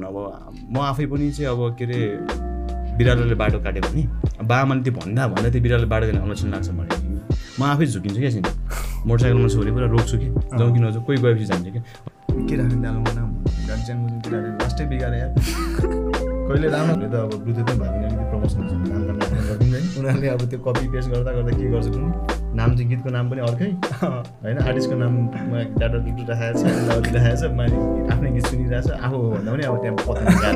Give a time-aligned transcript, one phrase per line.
[0.00, 1.98] भन्नु अब म आफै पनि चाहिँ अब के अरे
[2.96, 4.02] बिरालोले बाटो काट्यो भने
[4.40, 6.94] बाबामाले त्यो भन्दा भन्दा त्यो बिरालो बाटो किन अलक्षण लाग्छ भने
[7.58, 8.30] म आफै झुकिन्छु क्या
[9.06, 10.28] मोटरसाइकलमा छोरी पुरा रोक्छु कि?
[10.58, 11.80] जाउँ कि नजाउँ कोही गएपछि जान्छ कि
[12.48, 12.98] के राख्नु डालो
[14.20, 15.18] केटाले लास्टै बिगारे
[16.48, 18.62] कहिले राम्रो त अब ब्लुटुथमै भयो अलिकति प्रमोसन
[20.00, 22.08] उनीहरूले अब त्यो कपी पेस्ट गर्दा गर्दा के गर्छ कुनै
[22.58, 23.68] नाम चाहिँ गीतको नाम पनि अर्कै।
[24.42, 27.78] होइन आर्टिस्टको नाममा डाटा डुटु राखेको छ यताउति राखेको छ मैले
[28.12, 30.50] आफ्नै गीत सुनिरहेको छ। आफू भन्दा पनि अब त्यहाँ पत्ता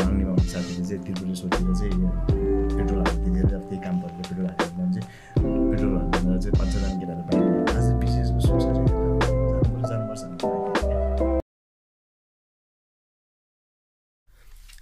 [0.00, 2.35] माग्नेमा साथीले चाहिँ त्रिपुरी सोचेर चाहिँ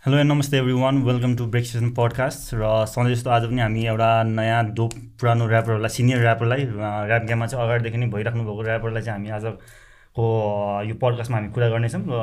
[0.04, 3.84] हेलो एन्ड नमस्ते everyone welcome to break session podcast र सधैँ जस्तो आज पनि हामी
[3.88, 4.86] एउटा नयाँ दो
[5.20, 10.24] पुरानो ऱ्यापरहरूलाई सिनियर ऱ्यापरलाई ऱ्याप गेममा चाहिँ अगाडिदेखि नै भइराख्नु भएको ऱ्यापरलाई चाहिँ हामी आजको
[10.88, 12.20] यो पडकास्टमा हामी कुरा गर्नेछौँ। र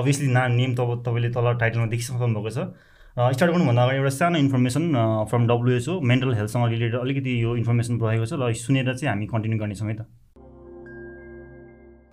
[0.00, 2.66] अभियसली ना नेम त तपाईँले तल टाइटलमा देखिसक्नु भएको छ।
[3.14, 4.84] स्टार्ट गर्नुभन्दा अगाडि एउटा सानो इन्फर्मेसन
[5.30, 9.58] फ्रम डब्लुएचओ मेन्टल हेल्थसँग रिलेटेड अलिकति यो इन्फर्मेसन रहेको छ। र सुनेर चाहिँ हामी कन्टिन्यू
[9.62, 10.02] गर्नेछौँ है त।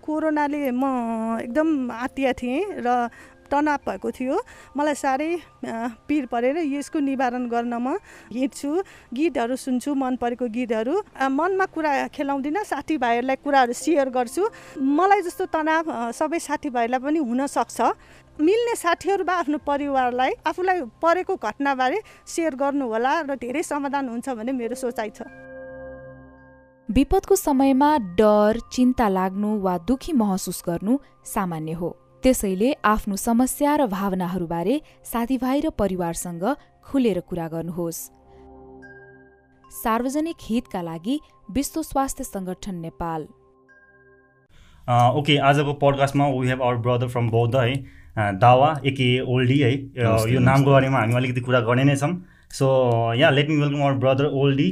[0.08, 0.84] कोरोनाले म
[1.42, 3.10] एकदम आत्तिया थिएँ र
[3.48, 4.36] तनाव भएको थियो।
[4.76, 5.30] मलाई साह्रै
[6.08, 7.96] पिर परेर यसको निवारण गर्न म
[8.30, 8.70] हिँड्छु।
[9.10, 14.42] गीतहरू सुन्छु मन परेको गीतहरू। मनमा कुरा खेलाउँदिनँ साथीभाइहरूलाई कुराहरू सेयर गर्छु।
[14.78, 17.80] मलाई जस्तो तनाव सबै साथीभाइलाई पनि हुनसक्छ
[18.38, 24.52] मिल्ने साथीहरू वा आफ्नो परिवारलाई आफूलाई परेको घटनाबारे सेयर गर्नुहोला र धेरै समाधान हुन्छ भन्ने
[24.54, 25.26] मेरो सोचाइ छ।
[26.88, 31.90] विपदको समयमा डर चिन्ता लाग्नु वा दुखी महसुस गर्नु सामान्य हो।
[32.28, 36.44] त्यसैले आफ्नो समस्या र भावनाहरूबारे साथीभाइ र परिवारसँग
[36.84, 38.00] खुलेर कुरा गर्नुहोस्।
[39.72, 41.16] सार्वजनिक हितका लागि
[41.50, 43.22] विश्व स्वास्थ्य संगठन नेपाल।
[45.16, 47.74] ओके आजको पडकास्टमा we have our brother from Boudha है।
[48.36, 49.72] दावा एके ओल्डी है।
[50.28, 52.12] यो नामको बारेमा हामी अलिकति कुरा गर्ने नै छौँ।
[52.52, 52.66] So
[53.16, 54.70] yeah let me welcome our brother Oldie.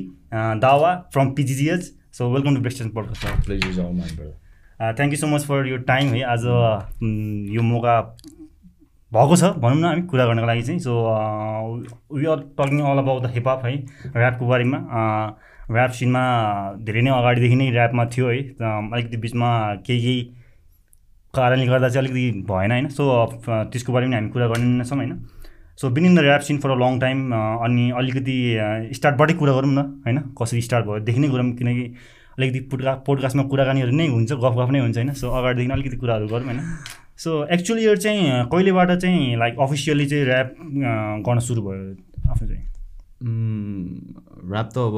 [0.61, 4.45] Dawa from PGGH so welcome to break session podcast
[4.81, 6.45] thank you so much for your time है आज
[7.57, 8.01] यो मौका
[9.13, 10.81] भएको छ भनौँ न हामी कुरा गर्नको लागि चाहिँ.
[10.81, 10.93] So
[12.13, 13.73] we are talking all about the hip hop है
[14.17, 14.79] ऱ्यापको बारेमा.
[15.73, 16.23] ऱ्याप सिनमा
[16.87, 18.39] धेरै नै अगाडिदेखि नै ऱ्यापमा थियो है
[18.93, 19.49] अलिकति बिचमा
[19.87, 20.23] केही केही
[21.35, 22.89] कारणले गर्दा चाहिँ अलिकति भएन होइन.
[22.89, 23.03] सो
[23.47, 25.17] त्यसको बारेमा हामी कुरा गर्ने नै छौँ होइन.
[25.81, 27.33] So been in the rap scene for a long time
[27.65, 28.37] अनि अलिकति
[29.01, 30.19] स्टार्टबाटै कुरा गरौँ न होइन.
[30.43, 31.87] कसरी स्टार्ट भयो देखि नै गरौँ किनकि
[32.39, 35.13] अलिकति पुडका पोडकास्टमा कुराकानीहरू नै हुन्छ गफ गफ नै हुन्छ होइन?
[35.13, 36.61] सो अगाडिदेखि अलिकति कुराहरू गरौँ होइन?
[37.17, 40.49] सो एक्चुअली यो चाहिँ कहिलेबाट चाहिँ लाइक अफिसियली चाहिँ ऱ्याप
[41.27, 41.97] गर्न सुरु भयो?
[42.31, 42.65] आफ्नो चाहिँ।
[44.53, 44.97] ऱ्याप त अब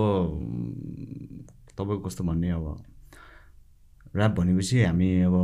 [1.79, 2.67] तपाईँको कस्तो भन्ने अब
[4.17, 5.35] ऱ्याप भनेपछि हामी अब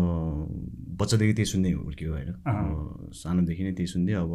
[0.98, 2.34] बच्चादेखि त्यही सुन्दै हुर्क्यो होइन?
[3.14, 4.32] सानोदेखि नै त्यही सुन्दै अब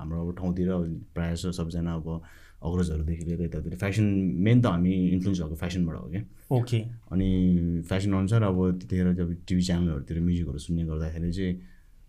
[0.00, 0.68] हाम्रो अब ठाउँतिर
[1.14, 2.06] प्रायः जस्तो सबजना अब
[2.62, 4.04] अग्रजहरूदेखि लिएर यतातिर फेसन
[4.46, 6.22] मेन त हामी इन्फ्लुएन्स भएको फेसनबाट हो क्या
[6.56, 6.78] ओके
[7.12, 7.28] अनि
[7.88, 11.54] फेसन अनुसार अब त्यतिखेर जब टिभी च्यानलहरूतिर म्युजिकहरू सुन्ने गर्दाखेरि चाहिँ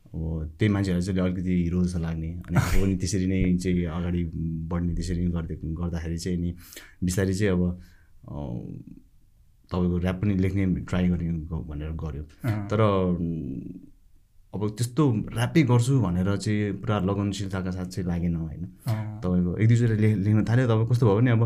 [0.07, 4.24] अब त्यही मान्छेहरू चाहिँ अलिकति हिरो जस्तो लाग्ने। अनि आफू पनि त्यसरी नै चाहिँ अगाडि
[4.72, 6.56] बढ्ने त्यसरी नै गर्दै गर्दाखेरि चाहिँ अनि
[7.03, 7.63] बिस्तारै चाहिँ अब
[9.69, 11.31] तपाईँको ऱ्याप पनि लेख्ने ट्राई गर्ने
[11.69, 12.24] भनेर गऱ्यो
[12.72, 12.80] तर
[14.57, 15.03] अब त्यस्तो
[15.38, 18.63] ऱ्यापै गर्छु भनेर चाहिँ पुरा लगनशीलताका साथ चाहिँ लागेन होइन।
[19.22, 21.44] तपाईँको एक दुईचोटि ले लेख्न थाल्यो। तपाईँ कस्तो भयो भने अब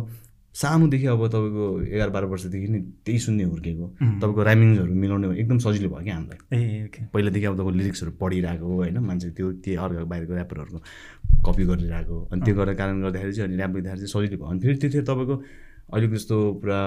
[0.55, 3.85] सानोदेखि अब तपाईँको एघार बाह्र वर्षदेखि नै त्यही सुन्ने हुर्केको।
[4.19, 8.97] तपाईँको राइमिङ्सहरू मिलाउने एकदम सजिलो भयो क्या हामीलाई। ए पहिलादेखि अब तपाईँको लिरिक्सहरू पढिरहेको होइन।
[8.99, 10.79] मान्छे त्यो त्यो अर्को बाहिरको ऱ्यापरहरूको
[11.47, 14.59] कपी गरिरहेको। अनि त्यो गरेर कारण गर्दाखेरि चाहिँ अनि ऱ्याप लेख्दाखेरि चाहिँ सजिलो भयो। अनि
[14.59, 15.35] फेरि त्यतिखेर तपाईँको
[15.95, 16.79] अलिक जस्तो पुरा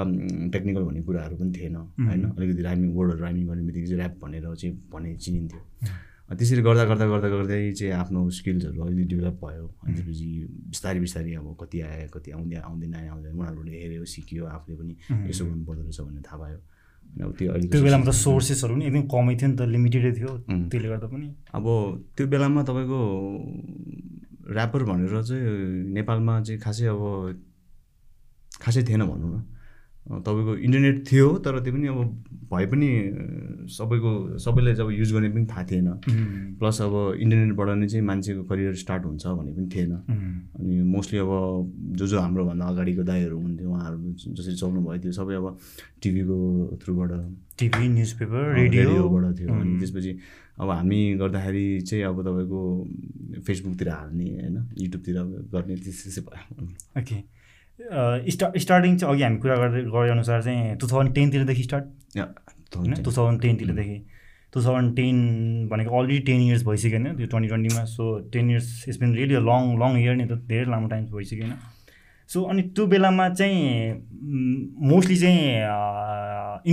[0.53, 4.45] टेक्निकल भन्ने कुराहरू पनि थिएन होइन। अलिकति राइमिङ वर्डहरू राइमिङ गर्ने बित्तिकै चाहिँ ऱ्याप भनेर
[4.45, 5.61] चाहिँ भने चिनिन्थ्यो।
[6.25, 10.29] त्यसरी गर्दा गर्दा गर्दा गर्दै चाहिँ आफ्नो स्किल्सहरू अलिकति डेभलप भयो। अनि त्यसपछि
[10.73, 14.95] बिस्तारै बिस्तारै अब कति आयो कति आउँदै आउँदैन आयो आउँदैन उनीहरूले हेऱ्यो सिक्यो आफूले पनि
[15.29, 16.59] यसो गर्नुपर्दो रहेछ भन्ने थाहा भयो।
[17.25, 20.33] अब त्यो अहिले त्यो बेलामा त सोर्सेसहरू पनि एकदम कमै थियो नि त लिमिटेडै थियो।
[20.73, 21.67] त्यसले गर्दा पनि। अब
[22.17, 23.01] त्यो बेलामा तपाईँको
[24.49, 25.45] ऱ्यापर भनेर चाहिँ
[25.93, 27.03] नेपालमा चाहिँ खासै अब
[28.65, 29.37] खासै थिएन भनौँ न।
[30.05, 31.99] तपाईँको इन्टरनेट थियो तर त्यो पनि अब
[32.53, 32.89] भए पनि
[33.73, 35.89] सबैको सबैले जब युज गर्ने पनि थाहा थिएन।
[36.61, 39.93] प्लस अब इन्टरनेटबाट नै चाहिँ मान्छेको करियर स्टार्ट हुन्छ भन्ने पनि थिएन।
[40.61, 41.33] अनि मोस्टली अब
[41.97, 43.99] जो जो हाम्रोभन्दा अगाडिको दाईहरू हुन्थ्यो उहाँहरू
[44.37, 45.59] जसरी चल्नु भयो त्यो सबै अब
[46.03, 46.37] टिभीको
[46.85, 47.11] थ्रुबाट।
[47.59, 50.13] टिभी न्युज पेपर रेडियोबाट थियो। अनि त्यसपछि
[50.61, 52.61] अब हामी गर्दाखेरि चाहिँ अब तपाईँको
[53.47, 54.57] फेसबुकतिर हाल्ने होइन?
[54.79, 55.17] युट्युबतिर
[55.49, 56.69] गर्ने त्यस्तै भयो।
[57.01, 57.17] ओके।
[58.31, 61.85] स्टा स्टार्टिङ चाहिँ अघि हामी कुरा गर्दै गरे अनुसार चाहिँ टु थाउजन्ड टेनतिरदेखि स्टार्ट
[62.77, 62.95] होइन?
[63.05, 63.99] टु थाउजन्ड टेनतिरदेखि
[64.55, 65.17] टु थाउजन्ड टेन
[65.69, 69.35] भनेको अलरेडी टेन इयर्स भइसक्यो होइन त्यो twenty ट्वेन्टीमा so ten years it's been really
[69.51, 71.57] long long year नि त धेरै लामो टाइम भइसक्यो होइन
[72.31, 73.59] सो अनि त्यो बेलामा चाहिँ
[74.91, 75.41] मोस्टली चाहिँ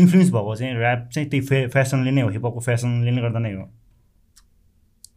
[0.02, 3.54] इन्फ्लुएन्स भएको चाहिँ ऱ्याप चाहिँ त्यही फे फेसनले नै हो हिपहपको फेसनले नै गर्दा नै
[3.54, 3.66] हो।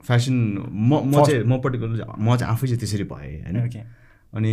[0.09, 0.35] फेसन
[0.71, 3.85] म म चाहिँ म पर्टिकुलर म चाहिँ आफै चाहिँ त्यसरी भएँ होइन?
[4.35, 4.53] अनि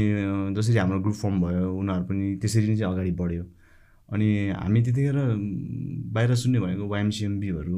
[0.55, 3.43] जसरी हाम्रो ग्रुप फर्म भयो उनीहरू पनि त्यसरी नै चाहिँ अगाडि बढ्यो।
[4.09, 5.17] अनि हामी त्यतिखेर
[6.15, 7.77] बाहिर सुन्ने भनेको वाइएमसिएमबीहरू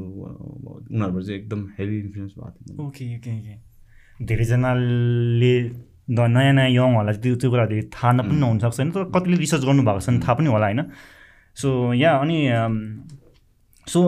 [0.90, 3.54] उनीहरूबाट चाहिँ एकदम हेभी इन्फ्लुएन्स भएको थियो। Okay okay okay.
[4.26, 5.54] धेरैजनाले
[6.10, 10.00] नयाँ नयाँ यङहरूलाई त्यो त्यो कुरा धेरै थाहा पनि नहुनसक्छ होइन तर कतिले रिसर्च गर्नुभएको
[10.00, 10.82] छ भने थाहा पनि होला होइन।
[11.56, 12.38] सो या अनि
[13.86, 14.00] सो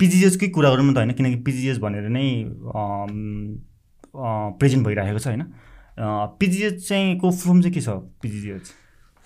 [0.00, 2.24] पिजिएसकै कुरा गरौँ न त होइन किनकि पिजिएस भनेर नै
[4.60, 5.42] प्रेजेन्ट भइरहेको छ होइन।
[5.98, 7.88] पिजिएस चाहिँ को फर्म चाहिँ के छ
[8.22, 8.72] पिजिएस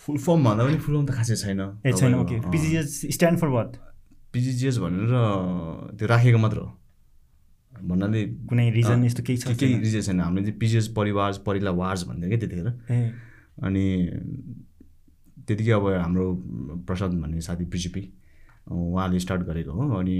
[0.02, 3.48] फुल फर्म भन्दा पनि फुल फर्म त खासै छैन ए छैन okay PGS stand for
[3.48, 3.76] what
[4.32, 5.12] PGGS भनेर
[5.96, 6.72] त्यो राखेको मात्र हो
[7.72, 12.04] भन्नाले कुनै रिजन यस्तो केही छ केही रिजन छैन हामीले चाहिँ पिजिएस परिवार परिला वार्स
[12.08, 12.68] भन्थ्यो क्या त्यतिखेर
[13.62, 13.84] अनि
[15.48, 16.26] त्यतिकै अब हाम्रो
[16.86, 18.02] प्रसाद भन्ने साथी प्रिजिपी
[18.68, 20.16] उहाँले स्टार्ट गरेको हो अनि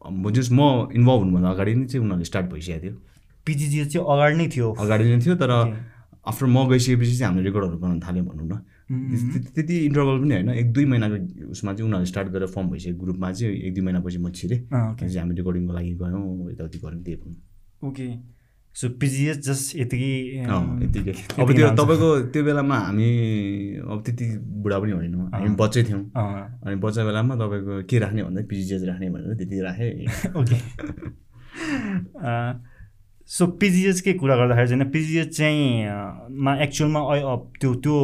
[0.00, 2.94] म जस म इन्भल्भ हुनुभन्दा अगाडि नै चाहिँ उनीहरूले स्टार्ट भइसकेको थियो
[3.46, 5.50] पिजिजिएस चाहिँ अगाडि नै थियो। अगाडि नै थियो तर.
[6.26, 8.60] आफ्टर म गइसकेपछि चाहिँ हामीले रेकर्डहरू गर्न थाल्यौँ भनौँ न।
[9.56, 13.32] त्यति- इन्टरभल पनि होइन एक दुई महिनाको उसमा चाहिँ उनीहरूले स्टार्ट गरेर फर्म भइसक्यो ग्रुपमा
[13.32, 17.36] चाहिँ एक दुई महिनापछि म छिरेँ। त्यहाँपछि हामी रेकर्डिङको लागि गयौँ यताउति गऱ्यौँ त्यही पनि।
[17.88, 18.08] ओके।
[18.74, 20.44] सो पिजिएस जस्ट यतिकै
[20.84, 23.08] यतिकै। अब त्यो। तपाईँको त्यो बेलामा हामी
[23.82, 26.04] अब त्यति बुढा पनि होइनौँ। हामी बच्चै थियौँ।
[26.66, 30.06] अनि बच्चा बेलामा तपाईँको के राख्ने भन्दा पिजिएच राख्ने भनेर त्यति राखेँ।
[30.40, 30.60] ओके।
[33.30, 35.86] सो पिजिएसकै कुरा गर्दाखेरि चाहिँ पिजिएच चाहिँ
[36.30, 37.00] मा एक्चुअलमा
[37.60, 37.94] त्यो त्यो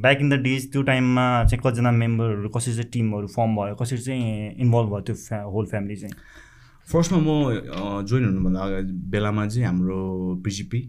[0.00, 3.98] ब्याक इन द डेज त्यो टाइममा चाहिँ कतिजना मेम्बरहरू कसरी चाहिँ टिमहरू फर्म भयो कसरी
[3.98, 6.14] चाहिँ इन्भल्भ भयो त्यो फ्या होल फ्यामिली चाहिँ?
[6.92, 9.98] फर्स्टमा म जोइन हुनुभन्दा अगाडि बेलामा चाहिँ हाम्रो
[10.44, 10.80] पिजिपी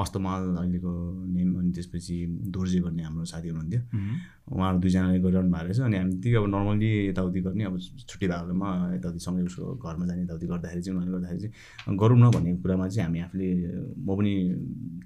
[0.00, 0.92] अस्तमाल अहिलेको
[1.36, 2.16] नेम अनि त्यसपछि
[2.56, 3.80] दोर्जे भन्ने हाम्रो साथी हुनुहुन्थ्यो।
[4.52, 7.74] उहाँहरू दुईजनाले गरिरहनु भएको रहेछ अनि हामी त्यही अब नर्मली यताउति गर्ने अब
[8.08, 12.18] छुट्टी भएको बेलामा यताउति सँगै उसको घरमा जाने यताउति गर्दाखेरि चाहिँ उनीहरूले गर्दाखेरि चाहिँ गरौँ
[12.18, 13.48] न भन्ने कुरामा चाहिँ हामी आफूले
[14.06, 14.32] म पनि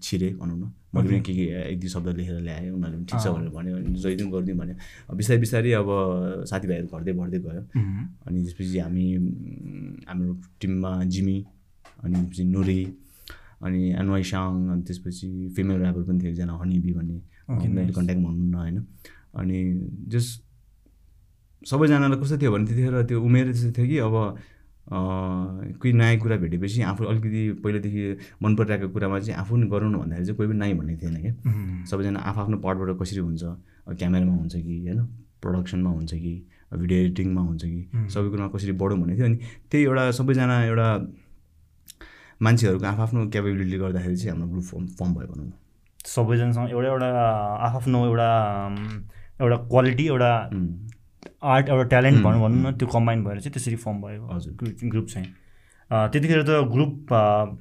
[0.02, 0.64] छिरेँ भनौँ न।
[0.96, 3.76] मैले पनि के के एक दुई शब्द लेखेर ल्याएँ उनीहरूले पनि ठिक छ भनेर भन्यो
[3.76, 4.74] अनि जहिले पनि गरिदिउँ भन्यो।
[5.10, 5.88] अब बिस्तारै बिस्तारै अब
[6.50, 7.62] साथीभाइहरू घट्दै बढ्दै गयो।
[8.26, 9.06] अनि त्यसपछि हामी
[10.08, 11.38] हाम्रो टिममा जिमी
[12.04, 12.80] अनि त्यसपछि नुरी
[13.66, 17.94] अनि एनवाइसाङ अनि त्यसपछि फिमेल ऱ्यापर पनि थियो एकजना हनिबी भन्ने। मैले nice.
[17.96, 18.76] कन्ट्याक्ट भन्नु न होइन।
[19.40, 19.56] अनि
[20.12, 20.26] जस
[21.66, 24.14] सबैजनालाई कस्तो थियो भने त्यतिखेर त्यो उमेर त्यस्तो थियो कि अब
[24.90, 28.02] कोही नयाँ कुरा भेटेपछि आफू अलिकति पहिलादेखि
[28.42, 32.20] मन परिरहेको कुरामा चाहिँ आफू न भन्दाखेरि चाहिँ कोही पनि नाइ भन्ने थिएन क्या सबैजना
[32.20, 33.42] आफ्नो पार्टबाट कसरी हुन्छ?
[33.98, 35.00] क्यामेरामा हुन्छ कि होइन?
[35.42, 36.34] प्रडक्सनमा हुन्छ कि?
[36.74, 37.80] भिडियो एडिटिङमा हुन्छ कि?
[38.14, 39.36] सबै कुरामा कसरी बढौँ भनेको थियो। अनि
[39.70, 40.88] त्यही एउटा सबैजना एउटा
[42.42, 45.52] मान्छेहरूको आफ्नो क्यापेबिलिटीले गर्दाखेरि चाहिँ हाम्रो ग्रुप फर्म फर्म भयो भनौँ न।
[46.06, 47.08] सबैजनासँग एउटा एउटा
[47.68, 48.28] आफ्नो एउटा
[49.42, 50.30] एउटा क्वालिटी एउटा
[51.42, 54.52] आर्ट एउटा ट्यालेन्ट भनौँ भनौँ न त्यो कम्बाइन भएर चाहिँ त्यसरी फर्म भयो। हजुर।
[54.90, 55.28] ग्रुप चाहिँ।
[55.90, 56.92] त्यतिखेर त ग्रुप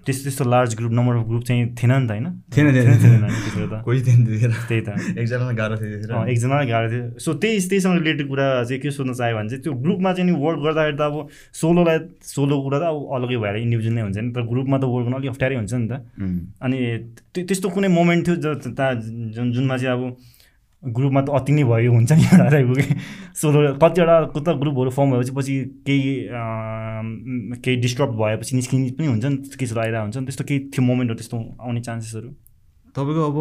[0.05, 2.25] त्यस्तो त्यस्तो large group number of group चाहिँ थिएन नि त होइन?
[2.49, 4.89] थिएन थिएन थिएन त्यतिखेर त। कोही थिएन त्यतिखेर। त्यही त।
[5.21, 9.35] एकजनालाई गाह्रो थियो एकजनालाई गाह्रो थियो। सो त्यही त्यहीसँग रिलेटेड कुरा चाहिँ के सोध्न चाह्यो
[9.37, 11.15] भने चाहिँ त्यो ग्रुपमा चाहिँ नि वर्क गर्दाखेरि त अब
[11.53, 11.97] सोलोलाई
[12.33, 15.17] सोलो कुरा त अब अलग्गै भएर इन्डिभिजुअल नै हुन्छ नि तर ग्रुपमा त वर्क गर्नु
[15.21, 15.93] अलिक अप्ठ्यारै हुन्छ नि त।
[16.65, 16.77] अनि
[17.29, 18.35] त्यो- त्यस्तो कुनै मोमेन्ट थियो
[19.53, 20.01] जुनमा चाहिँ अब
[20.87, 22.95] ग्रुपमा त अति नै भयो हुन्छ नि एउटा टाइपको कि
[23.41, 25.55] सोलो कतिवटा त ग्रुपहरू फर्म भएपछि पछि
[25.87, 26.13] केही
[27.63, 30.85] केही डिस्टर्ब भएपछि निस्किने पनि हुन्छ नि त्यस्तो केसहरू आइरहेको हुन्छ नि त्यस्तो केही थियो
[30.85, 32.29] मोमेन्टहरू त्यस्तो आउने चान्सेसहरू
[32.95, 33.37] तपाईँको अब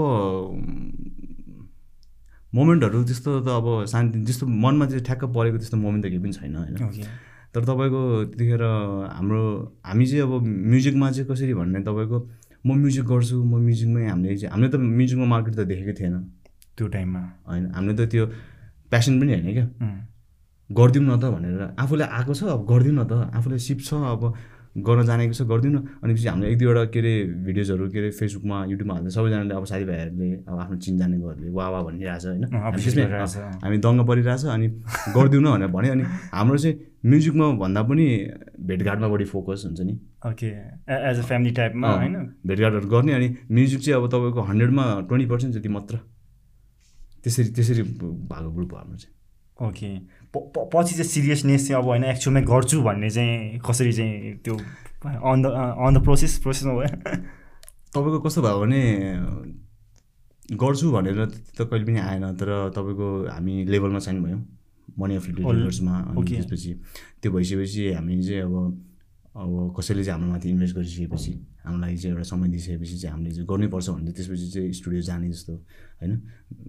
[2.55, 6.33] मोमेन्टहरू त्यस्तो त अब शान्ति जस्तो मनमा चाहिँ ठ्याक्क परेको त्यस्तो मोमेन्ट त केही पनि
[6.33, 7.07] छैन होइन?
[7.55, 9.43] तर तपाईँको त्यतिखेर हाम्रो
[9.87, 12.19] हामी चाहिँ अब म्युजिकमा चाहिँ कसरी भन्ने तपाईँको
[12.67, 16.15] म म्युजिक गर्छु म म्युजिकमै हामीले चाहिँ हामीले त म्युजिकमा मार्केट त देखेकै थिएन।
[16.77, 18.25] त्यो टाइममा। होइन हामीले त त्यो
[18.91, 19.67] प्यासन पनि होइन क्या।
[20.71, 24.23] गरिदिउँ न त भनेर। आफूलाई आएको छ अब गरिदिउँ न त। आफूलाई सिप छ अब
[24.75, 27.13] गर्न जानेको छ गरिदिउँ न। अनि पछि हामीले एक दुईवटा के अरे
[27.47, 32.19] भिडियोजहरू के अरे फेसबुकमा युट्युबमा हाल्दा सबैजनाले अब साथीभाइहरूले अब आफ्नो चिनजानेकोहरूले वा वा भनिरहेको
[32.19, 34.67] छ होइन हामी दङ्ग परिरहेछ अनि
[35.15, 36.05] गरिदिउँ न भनेर भन्यो अनि
[36.35, 36.75] हाम्रो चाहिँ
[37.07, 38.07] म्युजिकमा भन्दा पनि
[38.67, 39.95] भेटघाटमा बढी फोकस हुन्छ नि।
[40.27, 40.49] ओके।
[40.91, 42.15] एज अ फ्यामिली टाइपमा होइन?
[42.43, 45.95] भेटघाटहरू गर्ने अनि म्युजिक चाहिँ अब तपाईँको हन्ड्रेडमा ट्वेन्टी पर्सेन्ट जति मात्र।
[47.25, 49.13] त्यसरी त्यसरी भएको ग्रुप हो हाम्रो चाहिँ।
[49.69, 49.89] ओके।
[50.35, 55.47] पछि चाहिँ सिरियसनेस चाहिँ अब होइन एक्चुअलमै गर्छु भन्ने चाहिँ कसरी चाहिँ त्यो on the
[55.47, 56.89] on the process प्रोसेसमा भयो?
[57.95, 58.81] तपाईँको कस्तो भयो भने
[60.53, 61.25] गर्छु भनेर
[61.57, 64.43] त कहिले पनि आएन तर तपाईँको हामी लेभलमा साइन भयौँ।
[64.99, 66.31] मनी अफ रिलेटर्समा अनि.
[66.31, 66.73] त्यसपछि
[67.23, 68.55] त्यो भइसकेपछि हामी चाहिँ अब
[69.37, 71.33] अब कसैले चाहिँ हाम्रो माथि इन्भेस्ट गरिसकेपछि
[71.67, 75.31] हाम्रो लागि चाहिँ एउटा समय दिइसकेपछि चाहिँ हामीले चाहिँ गर्नैपर्छ भने त्यसपछि चाहिँ स्टुडियो जाने
[75.31, 76.23] जस्तो होइन?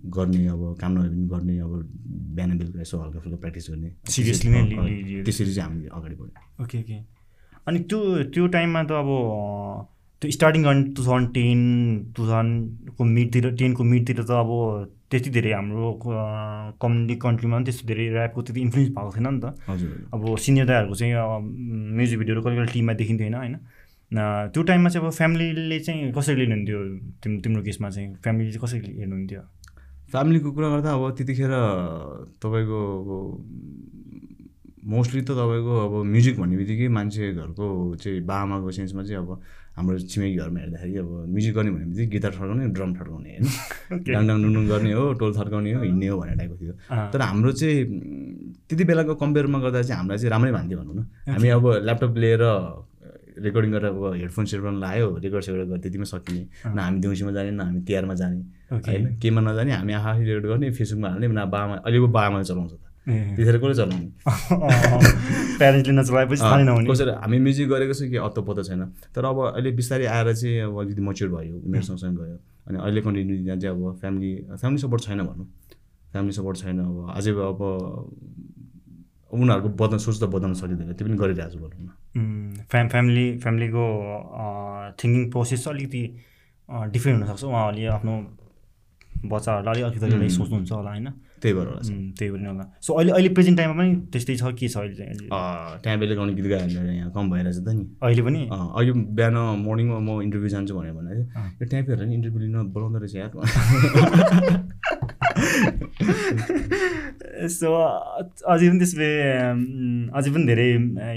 [0.05, 1.89] गर्ने अब काम नभए पनि गर्ने अब
[2.35, 6.77] बिहान बेलुका यसो हल्का फुल्का प्र्याक्टिस गर्ने। Seriously नै त्यसरी चाहिँ हामीले अगाडि बढ्यौँ। Okay
[6.79, 6.97] okay.
[7.67, 9.09] अनि त्यो त्यो टाइममा त अब
[10.25, 11.59] त्यो स्टार्टिङ गर्ने टु थाउजन्ड टेन
[12.17, 14.49] टु थाउजन्डको मिडतिर टेनको मिडतिर त अब
[15.11, 15.89] त्यति धेरै हाम्रो
[16.81, 20.65] कम्युनिटी कन्ट्रीमा पनि त्यस्तो धेरै ऱ्यापको त्यति इन्फ्लुएन्स भएको थिएन नि त। हजुर अब सिनियर
[20.65, 21.13] दाइहरूको चाहिँ
[21.97, 23.55] म्युजिक भिडियोहरू कहिले कहिले टिममा देखिन्थ्यो होइन होइन।
[24.53, 26.79] त्यो टाइममा चाहिँ अब फ्यामिलीले चाहिँ कसरी लिनुहुन्थ्यो
[27.21, 28.09] तिम्रो तिम्रो केसमा चाहिँ?
[28.25, 29.41] फ्यामिली चाहिँ कसरी हेर्नुहुन्थ्यो?
[30.11, 31.53] फ्यामिलीको कुरा गर्दा अब त्यतिखेर
[32.41, 33.09] तपाईँको अब
[34.89, 37.65] मोस्टली त तपाईँको अब म्युजिक भन्ने बित्तिकै मान्छे घरको
[38.01, 39.29] चाहिँ बाआमाको सेन्समा चाहिँ अब
[39.75, 43.45] हाम्रो छिमेकी घरमा हेर्दाखेरि अब म्युजिक गर्ने भन्ने बित्तिकै गिटार थर्काउने ड्रम थर्काउने होइन।
[44.07, 46.73] डाङ डाङ डुङ डुङ गर्ने हो टोल थर्काउने हो हिँड्ने हो भन्ने टाइपको थियो।
[47.11, 47.77] तर हाम्रो चाहिँ
[48.71, 52.43] त्यति बेलाको कम्पेयरमा गर्दा चाहिँ हामीलाई चाहिँ राम्रै मान्थ्यो भनौँ न। हामी अब ल्यापटप लिएर
[53.35, 56.41] रेकर्डिङ गरेर अब हेडफोन सेडफोन लगायो रेकर्ड सेकर्ड गरेर त्यतिमा सकिने।
[56.71, 58.39] न हामी देउसीमा जाने न हामी तिहारमा जाने।
[58.71, 62.73] होइन केमा नजाने हामी आफै रेकर्ड गर्ने फेसबुकमा हाल्ने न बाबामा अहिलेको बाबामाले चलाउँछ।
[63.05, 64.09] त्यतिखेर कसले चलाउने
[65.57, 67.11] प्यारेन्ट्सले नचलाएपछि थाहा नहुने। कसरी?
[67.21, 68.81] हामी म्युजिक गरेको छ कि अत्तो पत्तो छैन।
[69.13, 73.01] तर अब अहिले बिस्तारै आएर चाहिँ अब अलिकति मच्योर भयो उमेर सँगसँगै गयो। अनि अहिले
[73.05, 75.47] कन्टिन्यू दिँदा चाहिँ अब फ्यामिली फ्यामिली सपोर्ट छैन भनौँ
[76.11, 77.61] फ्यामिली सपोर्ट छैन अब। अझै अब
[79.35, 83.85] उनीहरूको बदल्न सोच त बदल्न सकिँदैन। त्यो पनि गरिरहेको छु भनौँ न। फ्याम फ्यामिली फ्यामिलीको
[84.97, 86.03] थिङ्किङ प्रोसेस अलिकति
[86.89, 88.13] डिफ्रेन्ट हुनसक्छ। उहाँहरूले आफ्नो
[89.29, 91.07] बच्चाहरूलाई अलिक अलिकति सोच्नुहुन्छ होला होइन?
[91.41, 91.81] त्यही भएर होला
[92.19, 94.95] त्यही होला। सो अहिले अहिले प्रेजेन्ट टाइममा पनि त्यस्तै छ के छ अहिले
[95.83, 98.41] त्यहाँ बेला गाउने गीत गायो भने यहाँ कम भइरहेछ त नि। अहिले पनि?
[98.51, 99.35] अहिले बिहान
[99.67, 103.31] मर्निङमा म इन्टरभ्यू जान्छु भनेर भने अँ। यो हेरेर नि इन्टरभ्यू लिन बोलाउँदो रहेछ यार।
[107.35, 107.67] सो
[108.47, 109.09] अझै पनि त्यसले
[110.17, 110.67] अझै पनि धेरै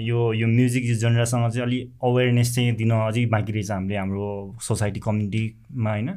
[0.03, 4.27] यो यो म्युजिक यो जनरासँग चाहिँ अलिक अवेरनेस चाहिँ दिन अझै बाँकी रहेछ हामीले हाम्रो
[4.63, 6.09] सोसाइटी कम्युनिटीमा होइन?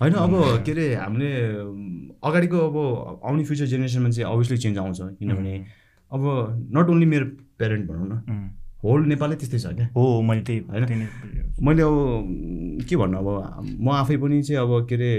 [0.00, 0.32] होइन अब
[0.66, 1.30] के अरे हामीले
[2.24, 2.76] अगाडिको अब
[3.24, 5.54] आउने फ्युचर जेनेरेसनमा चाहिँ अभियसली चेन्ज आउँछ किनभने
[6.12, 6.22] अब
[6.76, 7.26] नट ओन्ली मेरो
[7.58, 8.50] प्यारेन्ट भनौँ न
[8.84, 11.08] होल नेपालै त्यस्तै छ क्या। हो मैले त्यही होइन?
[11.62, 11.96] मैले अब
[12.88, 13.28] के भन्नु अब
[13.80, 15.10] म आफै पनि चाहिँ अब के अरे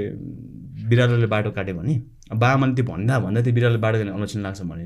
[0.90, 1.96] बिरालोले बाटो काट्यो भने
[2.32, 4.84] बाबामाले त्यो भन्दा भन्दा त्यो बिरालोले बाटो काट्ने अनसन लाग्छ भने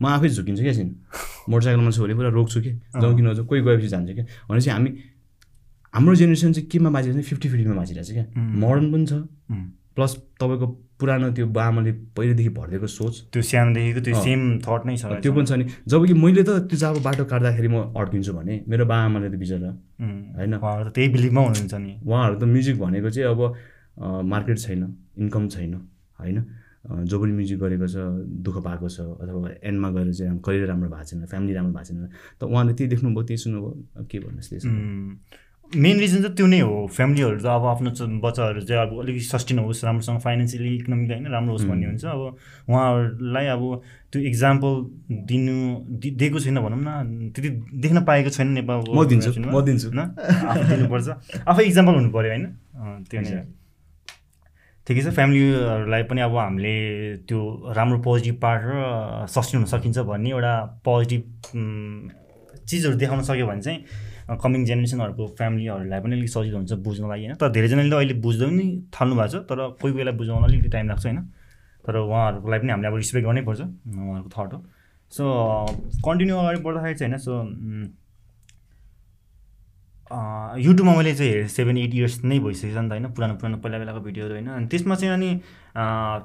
[0.00, 0.90] म आफै झुकिन्छु क्या छिन्।
[1.50, 2.72] मोटरसाइकलमा छु भने पुरा रोक्छु कि?
[3.00, 4.90] जाउँ कि नजाउँ कोही गएपछि जान्छ क्या भनेपछि हामी
[5.94, 9.12] हाम्रो जेनेरेसन चाहिँ केमा बाँचिरहेको छ फिफ्टी फिफ्टीमा बाँचिरहेको छ क्या। मोडर्न पनि छ।
[9.96, 10.66] प्लस तपाईँको
[11.00, 15.46] पुरानो त्यो बाआमाले पहिलेदेखि भरिदिएको सोच। त्यो सानोदेखिको त्यो। सेम थट नै छ त्यो पनि
[15.48, 19.28] छ नि। जब कि मैले त त्यो जब बाटो काट्दाखेरि म अड्किन्छु भने मेरो बाआमाले
[19.32, 19.70] त बिचरा।
[20.04, 20.52] उम्, होइन?
[20.60, 23.40] उहाँहरू त त्यही बिलिभमा हुनुहुन्छ नि। उहाँहरू त म्युजिक भनेको चाहिँ अब
[24.28, 24.80] मार्केट छैन
[25.16, 25.72] इन्कम छैन
[26.20, 26.38] होइन?
[26.86, 27.96] अ, जो पनि म्युजिक गरेको छ
[28.42, 32.08] दुःख पाएको छ अथवा एन्डमा गएर चाहिँ करियर राम्रो भएको छैन फ्यामिली राम्रो भएको छैन
[32.38, 35.34] त उहाँले त्यही देख्नुभयो त्यही सुन्नुभयो के भन्नुहोस् त्यही छ।
[35.72, 37.90] मेन रिजन चाहिँ त्यो नै हो फ्यामिलीहरू त अब आफ्नो
[38.22, 42.20] बच्चाहरू चाहिँ अब अलिकति सस्टेन होस् राम्रोसँग फाइनेन्सियली इकोनोमिकली होइन राम्रो होस् भन्ने हुन्छ अब
[42.70, 43.62] उहाँहरूलाई अब
[44.12, 44.72] त्यो इक्जाम्पल
[45.26, 45.56] दिनु
[45.98, 47.50] दिएको छैन भनौँ न त्यति
[47.82, 50.00] देख्न पाएको छैन नेपालको म दिन्छु मा। दिन्छु होइन
[50.46, 51.08] आफू दिनुपर्छ
[51.50, 52.46] आफै इक्जाम्पल हुनु पऱ्यो होइन
[53.10, 53.30] त्यो नै।
[54.86, 56.74] ठिकै छ फ्यामिलीहरूलाई पनि अब हामीले
[57.28, 57.38] त्यो
[57.76, 60.52] राम्रो पोजिटिभ पार्ट र सस्टेन हुन सकिन्छ भन्ने एउटा
[60.86, 61.22] पोजिटिभ
[62.70, 67.34] चिजहरू देखाउन सक्यो भने चाहिँ कमिङ जेनेरेसनहरूको फ्यामिलीहरूलाई पनि अलिक सजिलो हुन्छ बुझ्न लागि होइन।
[67.34, 70.86] तर धेरैजनाले त अहिले बुझ्दै पनि थाल्नु भएको छ तर कोही बेला बुझाउन अलिकति टाइम
[70.88, 71.18] लाग्छ होइन।
[71.84, 74.58] तर उहाँहरूको लागि पनि हामीले अब रिस्पेक्ट गर्नै पर्छ उहाँहरूको थट हो।
[75.12, 75.24] सो
[76.06, 77.34] कन्टिन्यू अगाडि बढ्दाखेरि चाहिँ होइन सो
[80.10, 84.00] युट्युबमा मैले चाहिँ सेभेन एट इयर्स नै भइसकेछ नि त होइन पुरानो पुरानो पहिला बेलाको
[84.00, 85.30] भिडियोहरू होइन। अनि त्यसमा चाहिँ अनि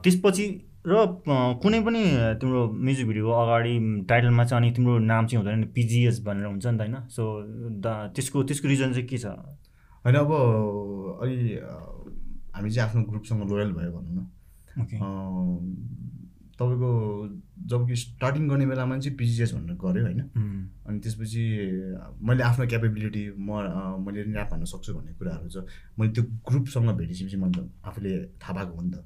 [0.04, 0.46] त्यसपछि
[0.88, 1.06] र
[1.62, 2.02] कुनै पनि
[2.42, 3.74] तिम्रो म्युजिक भिडियोको अगाडि
[4.10, 7.24] टाइटलमा चाहिँ अनि तिम्रो नाम चाहिँ हुँदैन पिजिएस भनेर हुन्छ नि त होइन। सो
[7.82, 7.86] द
[8.16, 9.26] त्यसको त्यसको रिजन चाहिँ के छ?
[10.06, 10.32] होइन अब
[11.22, 11.36] अलि
[12.54, 14.30] हामी चाहिँ आफ्नो ग्रुपसँग लोयल भयो भनौँ न।
[16.62, 16.92] तपाईँको
[17.72, 20.22] जब कि स्टार्टिङ गर्ने बेलामा चाहिँ पिजिएस भनेर गऱ्यो होइन।
[20.86, 21.44] अनि त्यसपछि
[22.22, 23.50] मैले आफ्नो क्यापेबिलिटी म
[24.06, 25.66] मैले ऱ्याप हान्न सक्छु भन्ने कुराहरू छ।
[25.98, 28.98] मैले त्यो ग्रुपसँग भेटिसकेपछि मैले त आफूले थाहा पाएको हो नि त।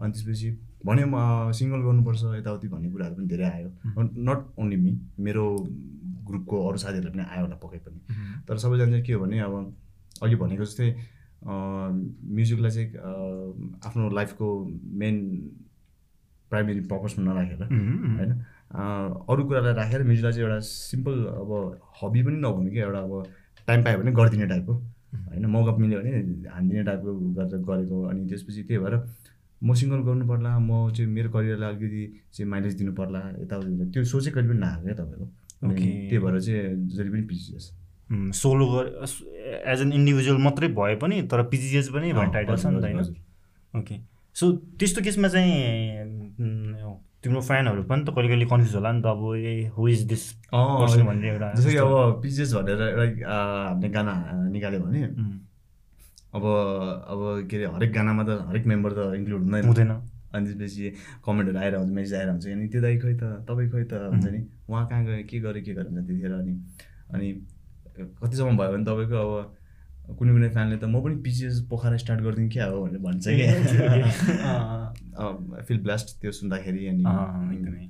[0.00, 0.48] अनि त्यसपछि
[0.84, 1.16] भन्यो म
[1.56, 3.68] सिङ्गल गर्नुपर्छ यताउति भन्ने कुराहरू पनि धेरै आयो।
[4.28, 4.92] नट ओन्ली मी
[5.24, 5.44] मेरो
[6.28, 7.98] ग्रुपको अरू साथीहरूलाई पनि आयो होला पक्कै पनि।
[8.44, 9.54] तर सबैजना चाहिँ के हो भने अब
[10.22, 10.88] अघि भनेको जस्तै
[11.44, 12.88] म्युजिकलाई चाहिँ
[13.84, 14.46] आफ्नो लाइफको
[15.00, 15.14] मेन
[16.54, 18.32] प्राइमेरी पर्पजमा नराखेर होइन?
[19.30, 21.50] अरू कुरालाई राखेर म्युजिकलाई चाहिँ एउटा सिम्पल अब
[22.00, 23.12] हबी पनि नभन्नु कि एउटा अब
[23.68, 25.46] टाइम पायो भने गरिदिने टाइपको होइन?
[25.46, 26.10] मौका मिल्यो भने
[26.50, 28.94] हानिदिने टाइपको गरेर गरेको अनि त्यसपछि त्यही भएर
[29.62, 32.02] म सिङ्गल गर्नु पर्ला म चाहिँ मेरो करियरलाई अलिकति
[32.34, 35.26] चाहिँ माइलेज दिनु पर्ला यताउति त्यो सोचै कहिले पनि नआएको क्या तपाईँको.
[35.64, 37.64] त्यही भएर चाहिँ जहिले पनि PGS
[38.40, 38.64] solo
[39.72, 43.00] as an individual मात्रै भए पनि तर पिजिएस पनि भन्ने टाइटल छ नि त होइन?
[43.74, 43.96] ओके
[44.34, 44.44] सो
[44.78, 45.48] त्यस्तो केसमा चाहिँ
[47.22, 50.24] तिम्रो फ्यानहरू पनि त कहिले कहिले कन्फ्युज होला नि त अब ए हु इज दिस
[50.52, 53.36] भन्ने एउटा जस्तो कि अब पिजिएस भनेर एउटा
[53.68, 54.14] हामीले गाना
[54.52, 55.00] निकाल्यो भने
[56.34, 59.90] अब अब के अरे हरेक गानामा त हरेक मेम्बर त इन्क्लुड हुँदैन। हुँदैन।
[60.34, 60.90] अनि त्यसपछि
[61.24, 64.26] कमेन्टहरू आएर हुन्छ मेसेज आएर हुन्छ अनि त्यो दाइ खोइ त तपाईँ खोइ त हुन्छ
[64.34, 66.52] नि। उहाँ कहाँ गयो के गर्यो के गर्यो हुन्छ त्यतिखेर अनि
[67.14, 67.28] अनि
[68.18, 69.30] कतिसम्म भयो भने तपाईँको अब
[70.04, 73.46] कुनै कुनै फ्यानले त म पनि पिजिएस पोखरा स्टार्ट गरिदिउँ क्या हो भनेर भन्छ कि
[75.68, 77.04] फिल ब्लास्ट त्यो सुन्दाखेरि अनि
[77.56, 77.88] एकदमै।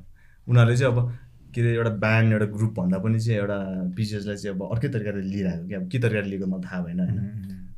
[0.49, 1.18] उनीहरूले चाहिँ अब
[1.54, 3.59] के अरे एउटा ब्यान्ड एउटा ग्रुप भन्दा पनि चाहिँ एउटा
[3.97, 7.18] पिजिएसलाई चाहिँ अब अर्कै तरिकाले लिइरहेको क्या। अब के तरिकाले लिएको मलाई थाहा भएन होइन।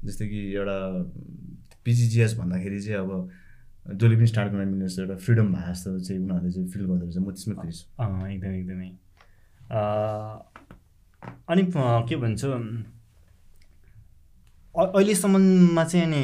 [0.05, 0.76] जस्तै कि एउटा
[1.85, 3.31] पिजिजिएस भन्दाखेरि चाहिँ अब
[3.95, 7.05] जसले पनि स्टार्ट गर्न मिल्ने जस्तो एउटा फ्रिडम भए जस्तो चाहिँ उनीहरूले चाहिँ फिल गर्दो
[7.05, 7.85] रहेछ। म त्यसमै खुसी छु।
[8.26, 8.90] एकदमै एकदमै।
[11.49, 11.62] अनि
[12.09, 12.45] के भन्छ?
[14.76, 16.21] अहिलेसम्ममा चाहिँ अनि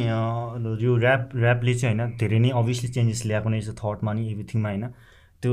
[0.85, 4.68] यो ऱ्याप ऱ्यापले चाहिँ होइन धेरै नै अभियसली चेन्जेस ल्याएको नै छ थटमा नि एभ्रिथिङमा
[4.68, 4.85] होइन।
[5.42, 5.52] त्यो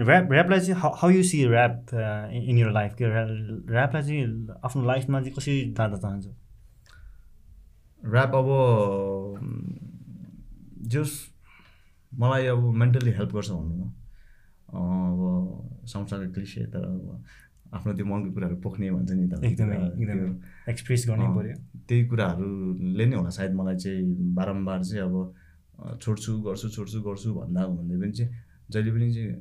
[0.00, 1.92] ऱ्याप ऱ्यापलाई चाहिँ how you see rap
[2.32, 4.24] in your life के ऱ्यापलाई चाहिँ
[4.64, 6.26] आफ्नो लाइफमा चाहिँ कसरी जाँदा चाहन्छ?
[8.02, 8.48] ऱ्याप अब
[10.88, 11.10] जस
[12.12, 13.92] मलाई अब मेन्टली हेल्प गर्छ भनौँ न
[14.78, 15.20] अब
[15.86, 17.24] सँगसँगै क्लिसे तर अब
[17.76, 20.28] आफ्नो त्यो मनको कुराहरू पोख्ने भन्छ नि त। एकदमै एकदमै
[20.72, 21.54] एक्सप्रेस गर्नै पऱ्यो
[21.88, 24.02] त्यही कुराहरूले नै होला सायद मलाई चाहिँ
[24.38, 25.14] बारम्बार चाहिँ अब
[26.02, 28.30] छोड्छु गर्छु छोड्छु गर्छु भन्दा भन्दै पनि चाहिँ
[28.72, 29.32] जहिले पनि चाहिँ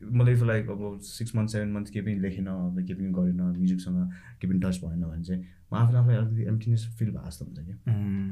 [0.00, 3.40] मलाई इफ लाइक अब सिक्स मन्थ सेभेन मन्थ केही पनि लेखेन अब केही पनि गरेन
[3.58, 3.98] म्युजिकसँग
[4.40, 7.58] केही पनि टच भएन भने चाहिँ म आफूले आफूलाई अलिकति एम्टिनेस फिल भए जस्तो हुन्छ
[7.68, 7.76] क्या।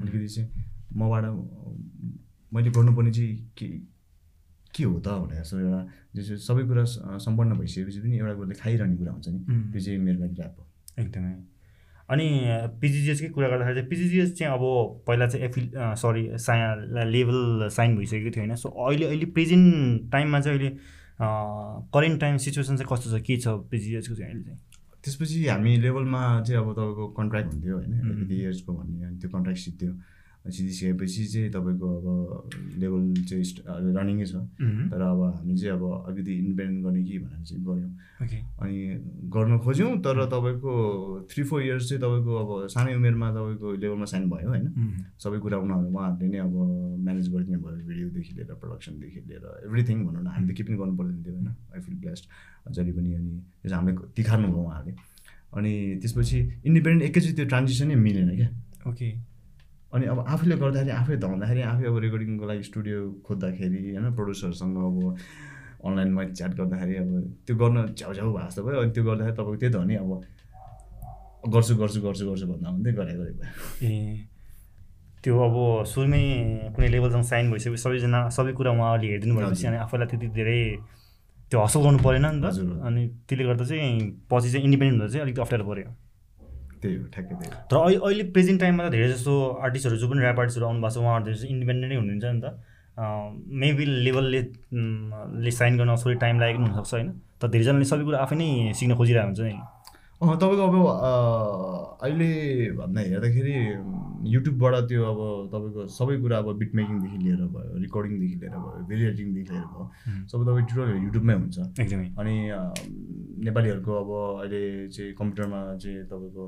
[0.03, 0.49] अलिकति चाहिँ
[0.97, 1.25] मबाट
[2.53, 3.69] मैले गर्नुपर्ने चाहिँ के
[4.75, 5.81] के हो त भनेर जस्तो एउटा
[6.17, 9.39] जस्तो सबै कुरा स- सम्पन्न भइसकेपछि पनि एउटा कुराले खाइरहने कुरा हुन्छ नि।
[9.73, 10.65] त्यो चाहिँ मेरो लागि ऱ्याप हो।
[11.03, 11.33] एकदमै।
[12.11, 12.27] अनि
[12.81, 14.63] पिजिजिएसकै कुरा गर्दाखेरि चाहिँ पिजिजिएस चाहिँ अब
[15.07, 15.65] पहिला चाहिँ एफिल
[16.03, 16.69] सरी साया
[17.05, 20.71] लेभल साइन भइसकेको थियो होइन। सो अहिले अहिले प्रेजेन्ट टाइममा चाहिँ अहिले
[21.95, 23.23] करेन्ट टाइम सिचुएसन चाहिँ कस्तो छ?
[23.23, 24.59] के छ पिजिजिएसको चाहिँ अहिले चाहिँ?
[25.05, 28.23] त्यसपछि हामी लेभलमा चाहिँ अब तपाईँको कन्ट्र्याक्ट हुन्थ्यो होइन.
[28.25, 29.87] यति इयर्सको भन्ने अनि त्यो कन्ट्र्याक्ट सिद्धि
[30.51, 32.07] सिधिसकेपछि चाहिँ तपाईँको अब
[32.79, 33.45] लेभल चाहिँ
[33.97, 34.35] रनिङै छ।
[34.91, 37.91] तर अब हामी चाहिँ अब अलिकति इन्डिपेन्डेन्ट गर्ने कि भनेर चाहिँ गऱ्यौँ।
[38.59, 38.77] अनि
[39.29, 40.73] गर्न खोज्यौँ तर तपाईँको
[41.31, 44.67] थ्री फोर इयर्स चाहिँ तपाईँको अब सानै उमेरमा तपाईँको लेभलमा साइन भयो होइन?
[45.21, 46.55] सबै कुरा उनीहरू उहाँहरूले नै अब
[47.05, 51.23] म्यानेज गरिदिनु भयो भिडियोदेखि लिएर प्रडक्सनदेखि लिएर एभ्रिथिङ भनौँ न हामीले के पनि गर्नु पर्दैन
[51.25, 51.49] थियो होइन?
[51.75, 52.25] आई फिल ब्लेस्ड
[52.73, 53.33] जहिले पनि अनि
[53.63, 54.95] त्यस हामीले तिखार्नु भयो उहाँहरूले।
[55.49, 58.49] अनि त्यसपछि इन्डिपेन्डेन्ट एकैचोटि त्यो ट्रान्जिसनै मिलेन क्या।
[58.91, 59.09] ओके।
[59.95, 64.97] अनि अब आफूले गर्दाखेरि आफै धाउँदाखेरि आफै अब रेकर्डिङको लागि स्टुडियो खोज्दाखेरि होइन प्रड्युसरसँग अब
[65.87, 67.11] अनलाइनमा च्याट गर्दाखेरि अब
[67.47, 70.11] त्यो गर्न छ्याउछ्याउ भएको जस्तो भयो अनि त्यो गर्दाखेरि तपाईँको त्यही त हो नि अब
[71.55, 73.93] गर्छु गर्छु गर्छु गर्छु भन्दा भन्दै गरे गरे भयो ए
[75.25, 75.57] त्यो अब
[75.93, 76.23] सुरुमै
[76.75, 80.61] कुनै लेभलसँग साइन भइसकेपछि सबैजना सबै कुरा उहाँहरूले हेरिदिनु भएपछि। अनि आफूलाई त्यति धेरै
[81.51, 83.95] त्यो हसल गर्नु परेन नि त हजुर। अनि त्यसले गर्दा चाहिँ
[84.31, 85.91] पछि चाहिँ इन्डिपेन्डेन्ट हुँदा चाहिँ अलिकति अप्ठ्यारो पऱ्यो
[86.83, 89.35] त्यही हो ठ्याक्कै त्यही तर अहिले अहिले प्रेजेन्ट टाइममा त धेरै जस्तो
[89.67, 92.47] आर्टिस्टहरू जो पनि ऱ्याप आर्टिस्टहरू आउनु भएको छ उहाँहरू धेरै इन्डिपेन्डेन्टै हुनुहुन्छ नि त।
[93.63, 94.41] मेबी लेभलले
[95.45, 97.09] ले साइन गर्न थोरै टाइम लागेको पनि हुनसक्छ होइन?
[97.41, 99.55] तर धेरैजनाले सबै कुरा आफै नै सिक्न खोजिरहेको हुन्छ नि
[100.19, 100.75] तपाईँको अब
[102.03, 102.31] अहिले
[102.79, 103.55] भन्दा हेर्दाखेरि
[104.25, 105.21] युट्युबबाट त्यो अब
[105.53, 109.85] तपाईँको सबै कुरा अब बिट मेकिङदेखि लिएर भयो रेकर्डिङदेखि लिएर भयो भिडियो एडिटिङदेखि लिएर भयो
[110.31, 112.35] सबै तपाईँ ट्युटोरियल युट्युबमै हुन्छ। एकदमै। अनि
[113.45, 114.11] नेपालीहरूको अब
[114.43, 116.45] अहिले चाहिँ कम्प्युटरमा चाहिँ तपाईँको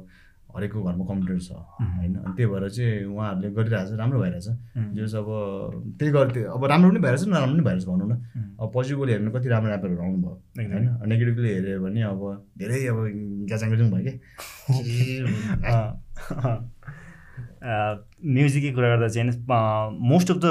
[0.57, 2.15] हरेकको घरमा कम्प्युटर छ होइन?
[2.17, 4.47] अनि त्यही भएर चाहिँ उहाँहरूले गरिरहेको छ राम्रो भइरहेछ
[4.99, 5.29] जस अब
[5.99, 8.13] त्यही गर्थ्यो अब राम्रो पनि भइरहेछ नराम्रो पनि भइरहेछ भनौँ न।
[8.61, 11.09] अब पोजिटिभली हेर्नु कति राम्रो ऱ्यापरहरू आउनु भयो एकदमै। होइन?
[11.09, 12.21] नेगेटिभली हेऱ्यो भने अब
[12.59, 12.99] धेरै अब
[13.47, 14.13] ग्याचाङ भयो कि?
[17.65, 19.31] म्युजिककै कुरा गर्दा चाहिँ
[20.01, 20.45] मोस्ट अफ द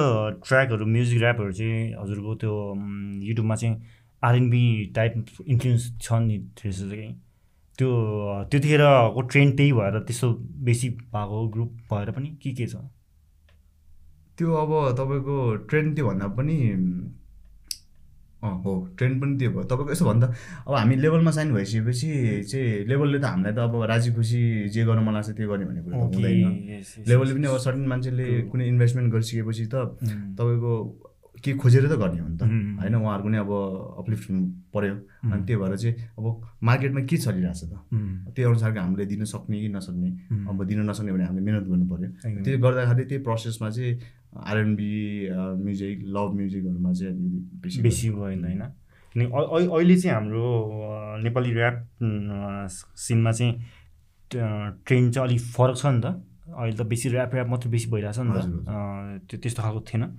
[0.47, 2.75] ट्र्याकहरू म्युजिक ऱ्यापहरू चाहिँ हजुरको त्यो
[3.21, 3.81] युट्युबमा चाहिँ
[4.23, 6.37] आरएनबी टाइप इन्फ्लुएन्स छ नि
[7.77, 7.89] त्यो
[8.51, 12.75] त्यतिखेरको ट्रेन्ड त्यही भएर त्यस्तो बेसी भएको ग्रुप भएर पनि के के छ?
[14.37, 16.55] त्यो अब तपाईँको ट्रेन्ड त्यो भन्दा पनि
[18.43, 20.27] हो। ट्रेन्ड पनि त्यो भयो। तपाईँको यसो भन्दा
[20.67, 22.09] अब हामी लेभलमा साइन भइसकेपछि
[22.47, 25.81] चाहिँ लेभलले त हामीलाई त अब राजी खुसी जे गर्न मन लाग्छ त्यो गर्ने भन्ने
[25.83, 29.75] कुरा त हुँदैन। लेभलले पनि अब सर्टन मान्छेले कुनै इन्भेस्टमेन्ट गरिसकेपछि त
[30.39, 30.73] तपाईँको
[31.43, 32.43] के खोजेर त गर्ने हो नि त.
[32.79, 33.51] होइन उहाँहरूको नै अब
[33.99, 34.93] अपलिफ्ट हुनु पऱ्यो
[35.33, 37.73] अनि त्यही भएर चाहिँ अब मार्केटमा के चलिरहेछ त?
[38.35, 40.09] त्यही अनुसारको हामीले दिन सक्ने कि नसक्ने.
[40.49, 42.09] अब दिन नसक्ने भने हामीले मिहिनेत गर्नु पऱ्यो।
[42.43, 43.99] त्यो गर्दाखेरि त्यही प्रोसेसमा चाहिँ
[44.37, 44.91] आरएनबी
[45.63, 48.63] म्युजिक लभ म्युजिकहरूमा चाहिँ अलिकति बेसी बेसी गएन होइन?
[49.13, 50.45] किनकि अ- अ- अहिले चाहिँ हाम्रो
[51.23, 51.87] नेपाली ऱ्याप
[52.95, 53.53] सिनमा चाहिँ
[54.85, 56.05] ट्रेन्ड चाहिँ अलिक फरक छ नि त।
[56.49, 58.35] अहिले त बेसी ऱ्याप ऱ्याप मात्रै बेसी भइरहेछ नि त।
[59.29, 60.17] त्यो त्यस्तो खालको थिएन।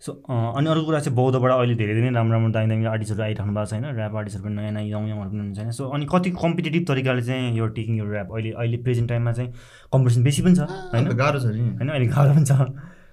[0.00, 3.52] सो अनि अर्को कुरा चाहिँ बौद्धबाट अहिले धेरै धेरै राम्रो राम्रो दामी दामी आर्टिस्टहरू आइराख्नु
[3.54, 6.06] भएको छ होइन ऱ्याप आर्टिस्टहरू पनि नयाँ नयाँ यङ यङहरू पनि हुन्छ होइन सो अनि
[6.12, 9.50] कति कम्पिटेटिभ तरिकाले चाहिँ यो टेकिङ यो ऱ्याप अहिले अहिले प्रेजेन्ट टाइममा चाहिँ
[9.92, 11.08] कम्पिटिसन बेसी पनि छ होइन?
[11.16, 12.52] गाह्रो छ नि। होइन अहिले गाह्रो पनि छ।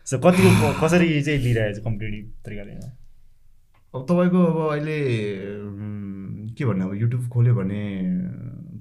[0.05, 2.71] सो कतिको क- कसरी चाहिँ लिइरहेको छ कम्पिटेटिभ तरिकाले?
[3.93, 4.97] अब तपाईँको अब अहिले
[6.57, 7.81] के भन्ने अब युट्युब खोल्यो भने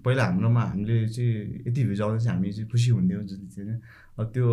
[0.04, 3.80] पहिला हाम्रोमा हामीले चाहिँ यति भ्युज आउँदा चाहिँ हामी चाहिँ खुसी हुन्थ्यौँ जति होइन।
[4.18, 4.46] अब त्यो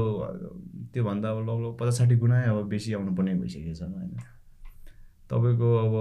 [0.94, 4.12] त्योभन्दा अब लगभग पचास साठी गुणा अब बेसी आउनु पर्ने भइसकेको छ होइन।
[5.30, 5.94] तपाईँको अब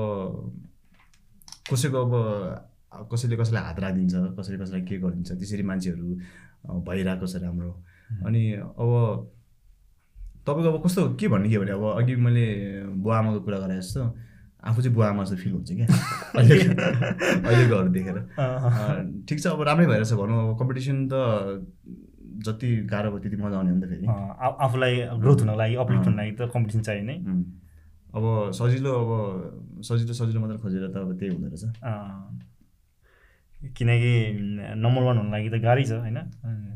[1.70, 6.06] कसैको अब कसैले कसैलाई हात राखिदिन्छ कसैले कसैलाई के गरिदिन्छ त्यसरी मान्छेहरू
[6.86, 7.72] भइरहेको छ राम्रो।
[8.26, 8.90] अनि अब
[10.46, 12.46] तपाईँको अब कस्तो के भन्ने के भने अब अघि मैले
[12.96, 14.02] बुवा आमाको कुरा गरे जस्तो।
[14.64, 15.86] आफू चाहिँ बुवा आमा जस्तो फिल हुन्छ क्या।
[16.38, 16.56] अहिले
[17.48, 21.14] अहिलेकोहरू देखेर। अँ, ठिक छ अब राम्रै भइरहेछ भनौँ अब कम्पिटिसन त
[22.46, 24.06] जति गाह्रो भयो त्यति मजा आउने हो नि त फेरि।
[24.66, 27.16] आफूलाई ग्रोथ हुनको लागि अपलिफ्ट हुनको लागि त कम्पिटिसन चाहियो नै.
[28.18, 28.24] अब
[28.58, 29.10] सजिलो अब
[29.88, 31.64] सजिलो सजिलो मात्र खोजेर त अब त्यही हुँदो रहेछ।
[33.58, 34.12] किनकि
[34.78, 36.18] नम्बर वान हुनको लागि त गाह्रै छ होइन?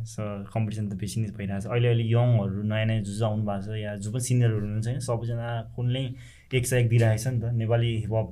[0.02, 3.62] सो कम्पिटिसन त बेसी नै भइरहेको छ अहिले अहिले यङहरू नयाँ नयाँ जो आउनु भएको
[3.62, 5.00] छ या जो पनि सिनियरहरू हुनुहुन्छ होइन?
[5.06, 5.46] सबैजना
[5.78, 6.02] कुनले
[6.50, 8.28] एक सय एक दिइरहेको छ नि त। नेपाली हिपहप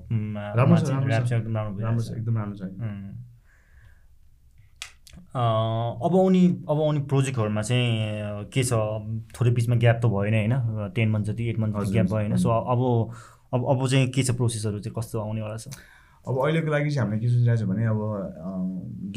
[0.58, 2.62] राम्रो छ, एकदम राम्रो छ एकदम राम्रो छ।
[5.30, 8.74] अब आउने अब आउने प्रोजेक्टहरूमा चाहिँ के छ?
[9.30, 10.54] थोरै बिचमा ग्याप त भएन होइन?
[10.98, 12.82] टेन मन्थ जति एट मन्थ ग्याप भयो होइन। सो अब
[13.54, 15.70] अब अब चाहिँ के छ प्रोसेसहरू चाहिँ कस्तो आउनेवाला छ?
[16.28, 18.00] अब अहिलेको लागि चाहिँ हामीले के सोचिरहेको छ भने अब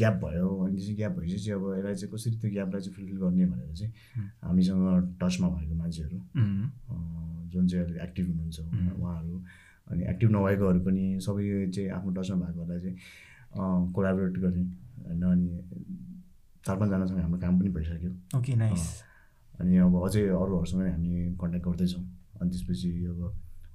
[0.00, 3.18] ग्याप भयो। अनि चाहिँ ग्याप भएपछि चाहिँ अब यसलाई चाहिँ कसरी त्यो ग्यापलाई चाहिँ फुलफिल
[3.20, 3.92] गर्ने भनेर चाहिँ
[4.44, 4.82] हामीसँग
[5.20, 6.18] टचमा भएको मान्छेहरू
[7.52, 8.58] जुन चाहिँ अहिले एक्टिभ हुनुहुन्छ.
[8.98, 9.36] उहाँहरू
[9.90, 12.96] अनि एक्टिभ नभएकोहरू पनि सबै चाहिँ आफ्नो टचमा भएकोहरूलाई चाहिँ
[13.94, 14.62] कोलाबोरेट गर्ने
[15.04, 15.48] होइन अनि
[16.66, 18.82] चार पाँचजनासँग हाम्रो काम पनि भइसक्यो। ओके नाइस
[19.60, 22.04] अनि अब अझै अरूहरूसँग हामी कन्ट्याक्ट गर्दैछौँ।
[22.40, 23.20] अनि त्यसपछि अब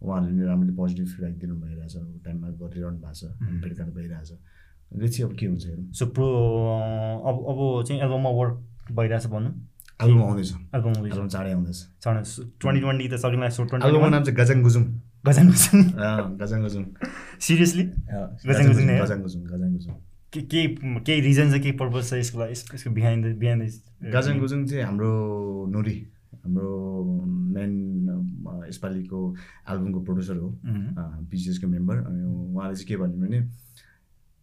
[0.02, 3.24] उहाँहरूले पनि राम्ररी पोजिटिभ फिडब्याक दिनु भइरहेछ टाइममा गरिरहनु भएको छ
[3.64, 4.32] भेटघाट भइरहेछ।
[5.00, 6.28] देखि अब के हुन्छ हेरौँ। सो प्रो
[7.30, 8.56] अब अब चाहिँ एल्बममा वर्क
[9.00, 9.52] भइरहेछ भनौँ
[10.04, 11.80] एल्बम आउँदैछ। एल्बम एल्बम चाँडै आउँदैछ।
[12.62, 14.84] ट्वेन्टी ट्वेन्टी त लाग्छ एल्बमको ट्वेन्टी नाम चाहिँ गजाङ गुजुङ।
[15.28, 15.48] गजन
[16.00, 16.84] अँ, गजाङ गुजुङ।
[17.44, 17.84] सिरियसली
[18.48, 18.88] गजाङ गुजुङ?
[19.04, 19.94] गजाङ गुजुङ गजाङ गुजुङ
[20.34, 20.68] के केही
[21.06, 24.84] केही रिजन छ केही पर्पज छ यसको लागि यस- यसको बिहाइन्ड बिहाइन्ड गाजन गुजुङ चाहिँ
[24.86, 25.12] हाम्रो
[25.74, 25.96] नुरी।
[26.50, 27.72] हाम्रो मेन
[28.68, 29.20] यसपालिको
[29.70, 30.50] एल्बमको प्रड्युसर हो।
[31.30, 33.40] पिसिएसको मेम्बर अनि उहाँले चाहिँ के भन्यो भने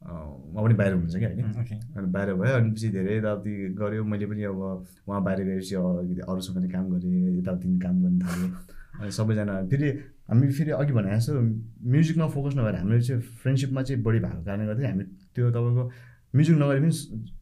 [0.06, 4.04] उहाँ पनि बाहिर हुनुहुन्छ क्या होइन ओके अनि बाहिर भयो अनि पछि धेरै यताउति गऱ्यो।
[4.06, 4.58] मैले पनि अब
[5.08, 8.50] उहाँ बाहिर गएपछि अलिकति अरूसँग पनि काम गरेँ यताउति काम गर्न थालेँ।
[9.02, 9.88] अनि सबैजना फेरि
[10.30, 11.40] हामी फेरि अघि भने जस्तो
[11.90, 15.84] म्युजिकमा फोकस नभएर हाम्रो चाहिँ फ्रेन्डसिपमा चाहिँ बढी भएको कारणले गर्दाखेरि हामी त्यो तपाईँको
[16.34, 16.90] म्युजिक नगरे पनि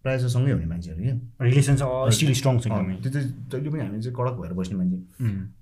[0.03, 1.14] प्रायः जस्तो सँगै हुने मान्छेहरू क्या।
[1.49, 4.77] रिलेसन चाहिँ स्टिल स्ट्रङ छ एकदमै त्यो चाहिँ जहिले पनि हामी चाहिँ कडक भएर बस्ने
[4.79, 4.99] मान्छे.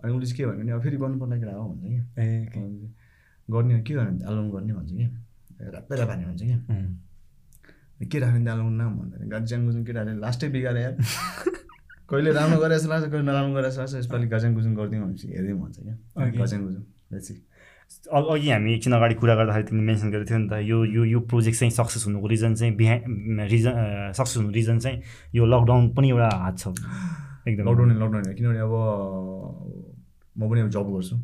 [0.03, 2.27] अनि उसले चाहिँ के भन्यो भने अब फेरि गर्नु पर्ने केटा हो भन्छ कि ए
[3.49, 5.07] गर्ने के गर्ने एल्बम गर्ने भन्छ कि
[5.75, 6.91] रातै रात हान्ने भन्छ कि उम्.
[8.11, 10.95] के राख्ने एल्बम नाम भन्दाखेरि गाजाङ गुजुङ केटाहरूले लास्टै बिगारे यार।
[12.11, 15.27] कहिले राम्रो गरेर जस्तो लाग्छ कहिले नराम्रो गरेर जस्तो लाग्छ यसपालि गाजाङ गुजुङ गरिदिउँ भनेपछि
[15.33, 16.39] हेरिदिउँ भन्छ क्या। Okay.
[16.39, 16.61] गाजाङ
[18.13, 21.21] अघि हामी एकछिन अगाडि कुरा गर्दाखेरि तिमीले मेन्सन गरेको थियो नि त यो यो यो
[21.31, 23.73] प्रोजेक्ट चाहिँ सक्सेस हुनुको रिजन चाहिँ बिहाइन्ड रिजन
[24.17, 24.97] सक्सेस हुनुको रिजन चाहिँ
[25.35, 26.67] यो लकडाउन पनि एउटा हात छ।
[27.49, 28.75] एकदम। लकडाउन लकडाउन किनभने अब
[30.39, 31.17] म पनि अब जब गर्छु।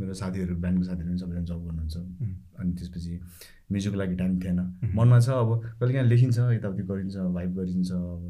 [0.00, 1.96] मेरो साथीहरू ब्यान्डको साथीहरू पनि सबैजना जब गर्नुहुन्छ.
[2.60, 3.12] अनि त्यसपछि
[3.70, 4.58] म्युजिकको लागि टाइम थिएन।
[4.96, 8.22] मनमा छ अब कहिले काहीँ लेखिन्छ यताउति गरिन्छ भाइब गरिन्छ अब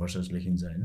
[0.00, 0.82] भर्सेस लेखिन्छ होइन.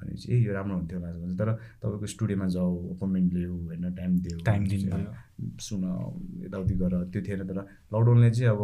[0.00, 1.48] अनि ए यो राम्रो हुन्थ्यो होला भन्छ तर
[1.82, 5.82] तपाईँको स्टुडियोमा जाऊ अपोइन्टमेन्ट लिऊ होइन टाइम दियो टाइम दिनु सुन
[6.44, 7.58] यताउति गर त्यो थिएन। तर
[7.92, 8.60] लकडाउनले चाहिँ अब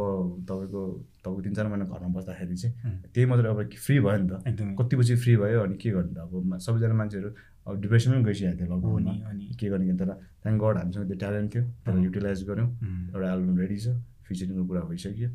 [0.48, 0.82] तपाईँको
[1.24, 2.74] तपाईँको तिन चार महिना घरमा बस्दाखेरि चाहिँ.
[3.14, 6.12] त्यही मात्रै अब फ्री भयो नि त। एकदमै। कति बजी फ्री भयो अनि के गर्नु
[6.12, 6.18] त?
[6.18, 7.30] अब सबैजना मान्छेहरू
[7.66, 10.10] अब डिप्रेसनमै गइसकेको थियो लकडाउनमा। अनि के गर्ने तर
[10.44, 12.68] थ्याङ्क गड हामीसँग त्यो ट्यालेन्ट थियो। अँ। युटिलाइज गऱ्यौँ.
[13.14, 13.88] एउटा एल्बम रेडी छ।
[14.26, 15.28] फिचरिङको कुरा भइसक्यो।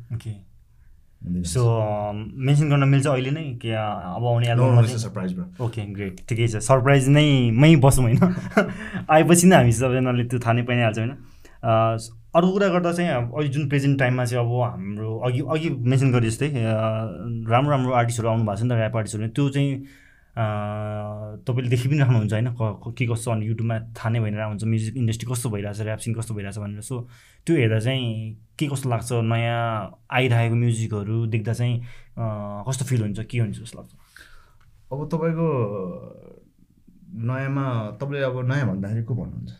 [1.26, 1.62] सो
[2.34, 4.54] मेन्सन गर्न मिल्छ अहिले नै कि अब आउने
[5.34, 5.66] bro.
[5.66, 8.18] ओके ग्रेट ठिकै छ। सरप्राइज नै मै बसौँ होइन।
[9.10, 11.14] आएपछि नै हामी सबैजनाले त्यो थाहा नै पाइहाल्छ होइन।
[12.34, 16.12] अर्को कुरा गर्दा चाहिँ अब अहिले जुन प्रेजेन्ट टाइममा चाहिँ अब हाम्रो अघि अघि मेन्सन
[16.12, 16.48] गरे जस्तै
[17.50, 19.84] राम्रो राम्रो आर्टिस्टहरू आउनु भएको छ नि त ऱ्याप आर्टिस्टहरू त्यो चाहिँ
[20.32, 25.26] तपाईँले देखि पनि राख्नुहुन्छ होइन क- कस्तो अनि युट्युबमा थाहा नै भइरहेको हुन्छ म्युजिक इन्डस्ट्री
[25.32, 27.08] कस्तो भइरहेछ ऱ्याप सिन कस्तो भइरहेछ भनेर। सो
[27.46, 28.08] त्यो हेर्दा चाहिँ
[28.58, 29.60] के कस्तो लाग्छ नयाँ
[30.08, 31.74] आइरहेको म्युजिकहरू देख्दा चाहिँ
[32.68, 33.92] कस्तो फिल हुन्छ के हुन्छ जस्तो लाग्छ?
[34.92, 35.48] अब तपाईँको
[37.12, 37.64] नयाँमा
[38.00, 39.52] तपाईँले अब नयाँ भन्दाखेरि को भन्नुहुन्छ?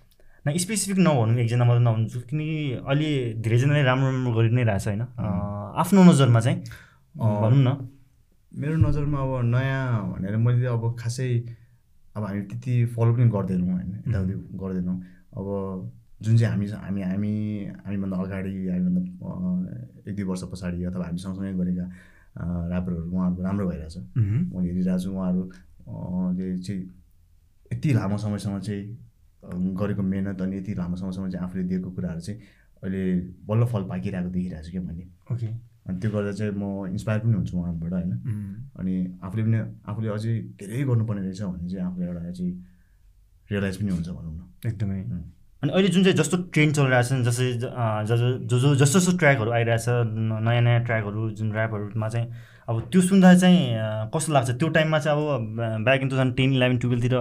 [0.48, 3.10] न स्पेसिफिक नभनौँ एकजना मात्रै नभन्छु किनकि अहिले
[3.44, 5.02] धेरैजनाले राम्रो राम्रो गरि नै रहेछ होइन।
[5.76, 6.58] आफ्नो नजरमा चाहिँ
[7.16, 7.91] भनौँ न।
[8.52, 11.28] मेरो नजरमा अब नयाँ भनेर मैले अब खासै
[12.16, 14.96] अब हामी त्यति फलो पनि गर्दैनौँ होइन यताउति गर्दैनौँ।
[15.38, 15.46] अब
[16.22, 17.32] जुन चाहिँ हामी हामी हामी
[17.86, 19.00] हामीभन्दा अगाडि हामीभन्दा
[20.10, 21.86] एक दुई वर्ष पछाडि अथवा हामी सँगसँगै गरेका
[22.68, 23.96] ऱ्यापरहरू उहाँहरूको राम्रो भइरहेछ।
[24.52, 25.42] मैले हेरिरहेको छु उहाँहरू
[25.82, 26.80] अँ, ले चाहिँ
[27.72, 28.84] यति लामो समयसम्म चाहिँ
[29.74, 32.40] गरेको मेहनत अनि यति लामो समयसम्म चाहिँ आफूले दिएको कुराहरू चाहिँ
[32.82, 33.02] अहिले
[33.48, 35.48] बल्ल फल पाकिरहेको देखिरहेको छु क्या मैले। ओके।
[35.86, 38.12] अनि त्यो गर्दा चाहिँ म इन्सपायर पनि हुन्छु उहाँबाट होइन।
[38.78, 42.52] अनि आफूले पनि आफूले अझै धेरै गर्नुपर्ने रहेछ भने चाहिँ आफूले एउटा चाहिँ
[43.50, 44.98] रियलाइज पनि हुन्छ भनौँ न एकदमै.
[45.62, 47.72] अनि अहिले जुन चाहिँ जस्तो ट्रेन्ड चलिरहेछ नि जस्तै ज-
[48.08, 49.86] ज जस्तो जस्तो ट्र्याकहरू आइरहेछ
[50.46, 52.26] नयाँ नयाँ ट्र्याकहरू जुन ऱ्यापहरूमा चाहिँ
[52.68, 53.60] अब त्यो सुन्दा चाहिँ
[54.14, 57.14] कस्तो लाग्छ त्यो टाइममा चाहिँ अब back in two thousand ten eleven टुवेल्भतिर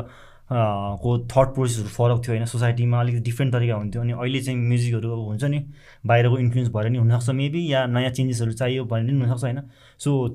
[0.51, 5.11] को थट प्रोसेसहरू फरक थियो होइन सोसाइटीमा अलिकति डिफ्रेन्ट तरिका हुन्थ्यो अनि अहिले चाहिँ म्युजिकहरू
[5.11, 5.65] अब हुन्छ नि
[6.05, 9.61] बाहिरको इन्फ्लुएन्स भएर नि हुनसक्छ मेबी या नयाँ चेन्जेसहरू चाहियो भने पनि हुनसक्छ होइन
[9.97, 10.27] सो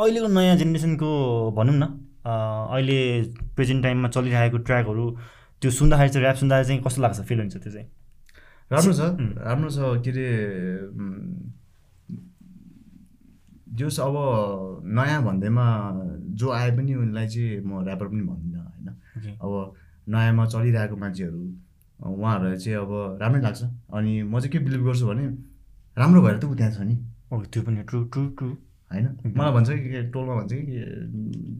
[0.00, 1.10] अहिलेको नयाँ जेनेरेसनको
[1.56, 1.82] भनौँ न
[2.24, 3.22] अहिले
[3.56, 5.10] प्रेजेन्ट टाइममा चलिरहेको ट्र्याकहरू
[5.62, 7.88] त्यो सुन्दाखेरि चाहिँ ऱ्याप सुन्दाखेरि चाहिँ कस्तो लाग्छ फिल हुन्छ त्यो चाहिँ
[8.70, 9.32] राम्रो छ उम्.
[9.38, 10.26] राम्रो छ के अरे
[13.74, 14.14] जस अब
[14.84, 15.64] नयाँ भन्दैमा
[16.34, 18.88] जो आए पनि उनलाई चाहिँ म ऱ्यापर पनि भन्दिनँ होइन.
[19.42, 19.52] अब
[20.08, 21.40] नयाँमा चलिरहेको मान्छेहरू
[21.98, 22.90] उहाँहरूलाई चाहिँ अब
[23.22, 25.24] राम्रै लाग्छ। अनि म चाहिँ के बिलिभ गर्छु भने
[25.96, 26.96] राम्रो भएर त ऊ त्यहाँ छ नि।
[27.52, 28.48] त्यो पनि ट्रु ट्रु ट्रु
[28.90, 29.06] होइन?
[29.36, 30.76] मलाई भन्छ कि टोलमा भन्छ कि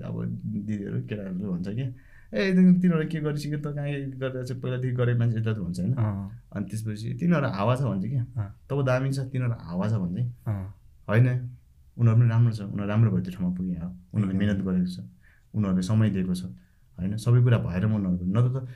[0.01, 0.15] अब
[0.49, 1.85] दिदीहरू केटाहरूले भन्छ कि
[2.29, 3.67] ए तिनीहरू के गरिसक्यो त?
[3.75, 3.89] कहाँ
[4.21, 5.93] गरेर चाहिँ पहिलादेखि गरेको मान्छे यता त भन्छ होइन?
[6.55, 8.25] अनि त्यसपछि तिनीहरू हावा छ भन्छ क्या।
[8.69, 10.17] तब दामी छ तिनीहरू हावा छ भन्छ।
[11.09, 11.27] होइन?
[11.99, 14.99] उनीहरू पनि राम्रो छ। उनीहरू राम्रो भयो त्यो ठाउँमा पुगे हो उनीहरूले मिहिनेत गरेको छ।
[15.55, 16.45] उनीहरूले समय दिएको छ।
[16.99, 17.17] होइन?
[17.17, 18.69] सबै कुरा भएर म उनीहरूको नत्र त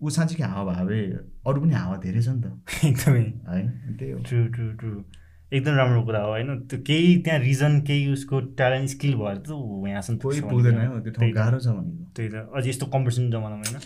[0.00, 1.02] ऊ साँच्चीकै हावा भए
[1.46, 2.46] अरू पनि हावा धेरै छ नि त।
[2.84, 3.68] एकदमै। होइन?
[3.98, 5.02] त्यही हो। True true true.
[5.52, 6.60] एकदम राम्रो कुरा हो होइन?
[6.60, 11.00] त्यो केही त्यहाँ रिजन केही उसको ट्यालेन्ट स्किल भएर त ऊ यहाँसम्म कोही पुग्दैन। हो
[11.00, 13.80] त्यो ठाउँ। गाह्रो छ भनेको। त्यही त। अझै यस्तो कम्पिटिसन जमानामा होइन।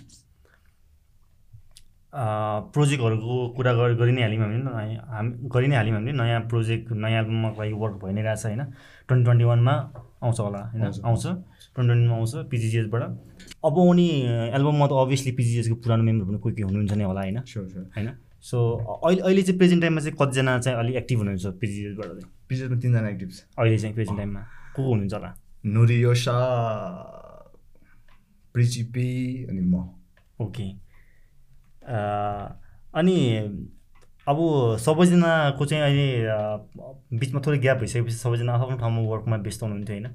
[2.72, 6.92] प्रोजेक्टहरूको कुरा गरि गरि नै हाल्यौँ हामीले। नयाँ हामी गरि नै हाल्यौँ हामीले। नयाँ प्रोजेक्ट
[6.92, 8.62] नयाँ एल्बममा लागि वर्क भइ नै रहेछ होइन।
[9.09, 9.74] ट्वेन्टी ट्वेन्टी वानमा
[10.22, 10.83] आउँछ होला होइन?
[10.83, 11.22] आउँछ। आउँछ।
[11.74, 13.02] ट्वेन्टी ट्वेन्टीमा आउँछ। पिजिजिएसबाट
[13.66, 14.09] अब आउने
[14.55, 17.38] एल्बममा त अभियसली पिजिजिएसको पुरानो मेम्बर पनि कोही कोही हुनुहुन्छ नै होला होइन?
[17.42, 18.09] स्योर स्योर होइन?
[18.40, 18.57] सो
[19.05, 22.29] अहिले अहिले चाहिँ प्रेजेन्ट टाइममा चाहिँ कतिजना चाहिँ अलिक एक्टिभ हुनुहुन्छ पिजिजिएसबाट चाहिँ?
[22.48, 24.40] पिजरमा तिनजना एक्टिभ छ। अहिले चाहिँ प्रेजेन्ट टाइममा
[24.76, 25.31] को को हुनुहुन्छ होला?
[25.66, 26.37] नुरियोसा
[28.55, 29.11] प्रिचिपी
[29.50, 29.74] अनि म।
[30.40, 30.68] ओके।
[32.94, 33.16] अनि
[34.29, 34.38] अब
[34.81, 36.07] सबैजनाको चाहिँ अहिले
[37.18, 40.07] बिचमा थोरै ग्याप भइसकेपछि सबैजना आफ्नो ठाउँमा वर्कमा व्यस्त हुनुहुन्थ्यो होइन.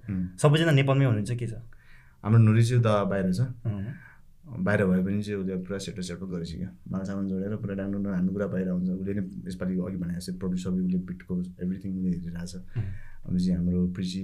[0.41, 1.53] सबैजना नेपालमै हुनुहुन्छ के छ?
[2.23, 3.41] हाम्रो नुरी चाहिँ त बाहिर छ।
[4.65, 8.47] बाहिर भए पनि चाहिँ उसले पुरा सेटो सेटो गरिसक्यो मालसामान जोडेर पुरा डाङ्डो हाम्रो कुरा
[8.53, 12.45] बाहिर हुन्छ। उसले नै यसपालि अघि भने जस्तै प्रड्युस सबै उसले बिटको एभ्रिथिङ उसले हेरिरहेको
[12.51, 12.55] छ
[13.25, 14.23] अनि चाहिँ हाम्रो प्रिची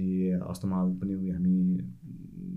[0.52, 1.54] अस्तमाल पनि हामी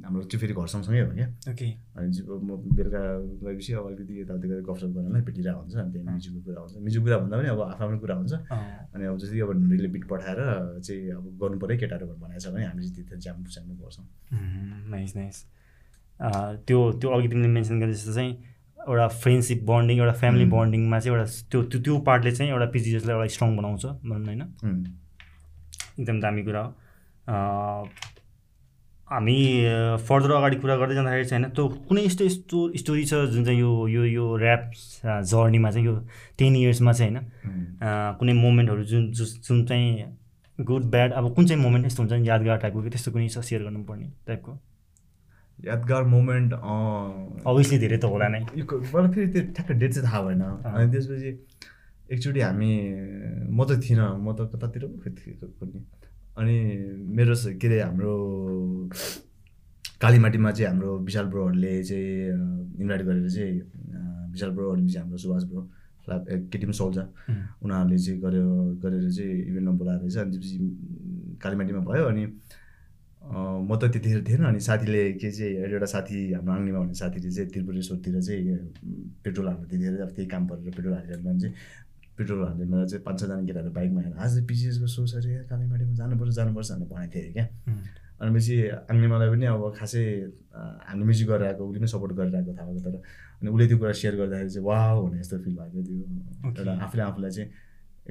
[0.05, 2.09] हाम्रो चाहिँ फेरि घर सँगसँगै हो क्या ओके। अनि
[2.47, 3.01] म बेलुका
[3.45, 7.05] गएपछि अब अलिकति यताउति गरेर गफसप गर्नलाई भेटिरहेको हुन्छ अनि त्यहाँ म्युजिकको कुरा हुन्छ म्युजिकको
[7.05, 8.33] कुरा भन्दा पनि अब आफ्नो आफ्नो कुरा हुन्छ।
[8.93, 10.39] अनि अब जस्तै अब नुरीले बिट पठाएर
[10.85, 14.89] चाहिँ अब गर्नु पऱ्यो केटाहरू भनेको छ भने हामी चाहिँ त्यति जाम पुसार्नु पर्छौँ उम्,
[14.91, 15.37] नाइस नाइस
[16.67, 18.31] त्यो त्यो अघि तिमीले मेन्सन गरे जस्तो चाहिँ
[18.87, 20.45] एउटा फ्रेन्डसिप बन्डिङ एउटा फ्यामिली.
[20.49, 24.41] बन्डिङमा चाहिँ एउटा त्यो त्यो त्यो पार्टले चाहिँ एउटा पिजिएसलाई एउटा स्ट्रङ बनाउँछ भनौँ न
[24.63, 24.85] होइन.
[25.99, 26.73] एकदम दामी कुरा हो।
[29.11, 29.37] हामी
[30.07, 33.59] फर्दर अगाडि कुरा गर्दै जाँदाखेरि चाहिँ होइन त्यो कुनै यस्तो यस्तो स्टोरी छ जुन चाहिँ
[33.59, 34.71] यो यो यो ऱ्याप
[35.31, 35.95] जर्नीमा चाहिँ यो
[36.39, 40.05] टेन इयर्समा चाहिँ होइन कुनै मोमेन्टहरू जुन जुन चाहिँ
[40.59, 43.43] गुड ब्याड अब कुन चाहिँ मोमेन्ट यस्तो हुन्छ नि यादगार टाइपको कि त्यस्तो कुनै छ
[43.51, 44.51] सेयर गर्नुपर्ने टाइपको
[45.59, 50.41] यादगार मोमेन्ट अभियसली धेरै त होला नै। मलाई फेरि त्यो ठ्याक्क डेट चाहिँ थाहा भएन।
[50.41, 51.31] अनि त्यसपछि
[52.11, 52.71] एकचोटि हामी
[53.51, 55.35] म त थिइनँ म त कतातिर पो थिएँ
[56.39, 56.55] अनि
[57.17, 58.13] मेरो के अरे हाम्रो
[60.01, 63.53] कालीमाटीमा चाहिँ हाम्रो विशाल ब्रोहरूले चाहिँ इन्भाइट गरेर चाहिँ
[64.33, 65.61] विशाल ब्रोहरू चाहिँ हाम्रो सुभाष ब्रो
[66.51, 66.73] केटी पनि
[67.29, 67.43] उम्.
[67.63, 68.47] उनीहरूले चाहिँ गर्यो
[68.83, 72.25] गरेर चाहिँ इभेन्टमा बोलाएर चाहिँ अनि त्यसपछि कालीमाटीमा भयो अनि
[73.69, 77.49] म त त्यतिखेर थिएन अनि साथीले के चाहिँ एउटा साथी हाम्रो आङ्गीमा भन्ने साथीले चाहिँ
[77.53, 78.57] त्रिपुरेश्वरतिर चाहिँ
[79.23, 81.53] पेट्रोल हाल्नु त्यतिखेर अब त्यही काम परेर पेट्रोल हालिरहनु चाहिँ
[82.21, 86.33] पेट्रोल हालिदिँदा चाहिँ पाँच छजना केटाहरू बाइकमा हेरेर आज पिजिएसको सो छ अरे कालीमाटीमा जानुपर्छ
[86.37, 87.81] जानुपर्छ भनेर भनेको थिएँ क्या उम्.
[88.21, 88.55] भनेपछि
[88.93, 90.03] आङ्नेमालाई पनि अब खासै
[90.53, 92.95] हामीले म्युजिक गरेर आएको उसले पनि सपोर्ट गरेर आएको थाहा भएको तर
[93.41, 95.97] अनि उसले त्यो कुरा सेयर गर्दाखेरि चाहिँ वाह भने जस्तो फिल भएको त्यो.
[96.45, 97.49] एउटा आफूले आफूलाई चाहिँ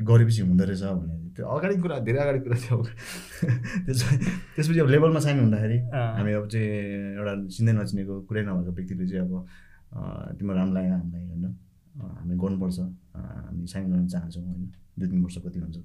[0.07, 2.87] गरेपछि हुँदो रहेछ भने त्यो अगाडि कुरा धेरै अगाडि कुरा थियो अब
[3.87, 4.01] त्यस
[4.55, 5.79] त्यसपछि अब लेभलमा साइन हुँदाखेरि।
[6.19, 6.69] हामी अब चाहिँ
[7.19, 9.33] एउटा चिन्दै नचिनेको कुरै नभएको व्यक्तिले चाहिँ अब
[10.39, 11.45] तिम्रो राम्रो लाग्यो हामीलाई होइन
[11.97, 12.79] हामी गर्नुपर्छ।
[13.15, 14.73] हामी साइन गर्न चाहन्छौँ होइन?
[14.99, 15.77] दुई तिन वर्ष कति हुन्छ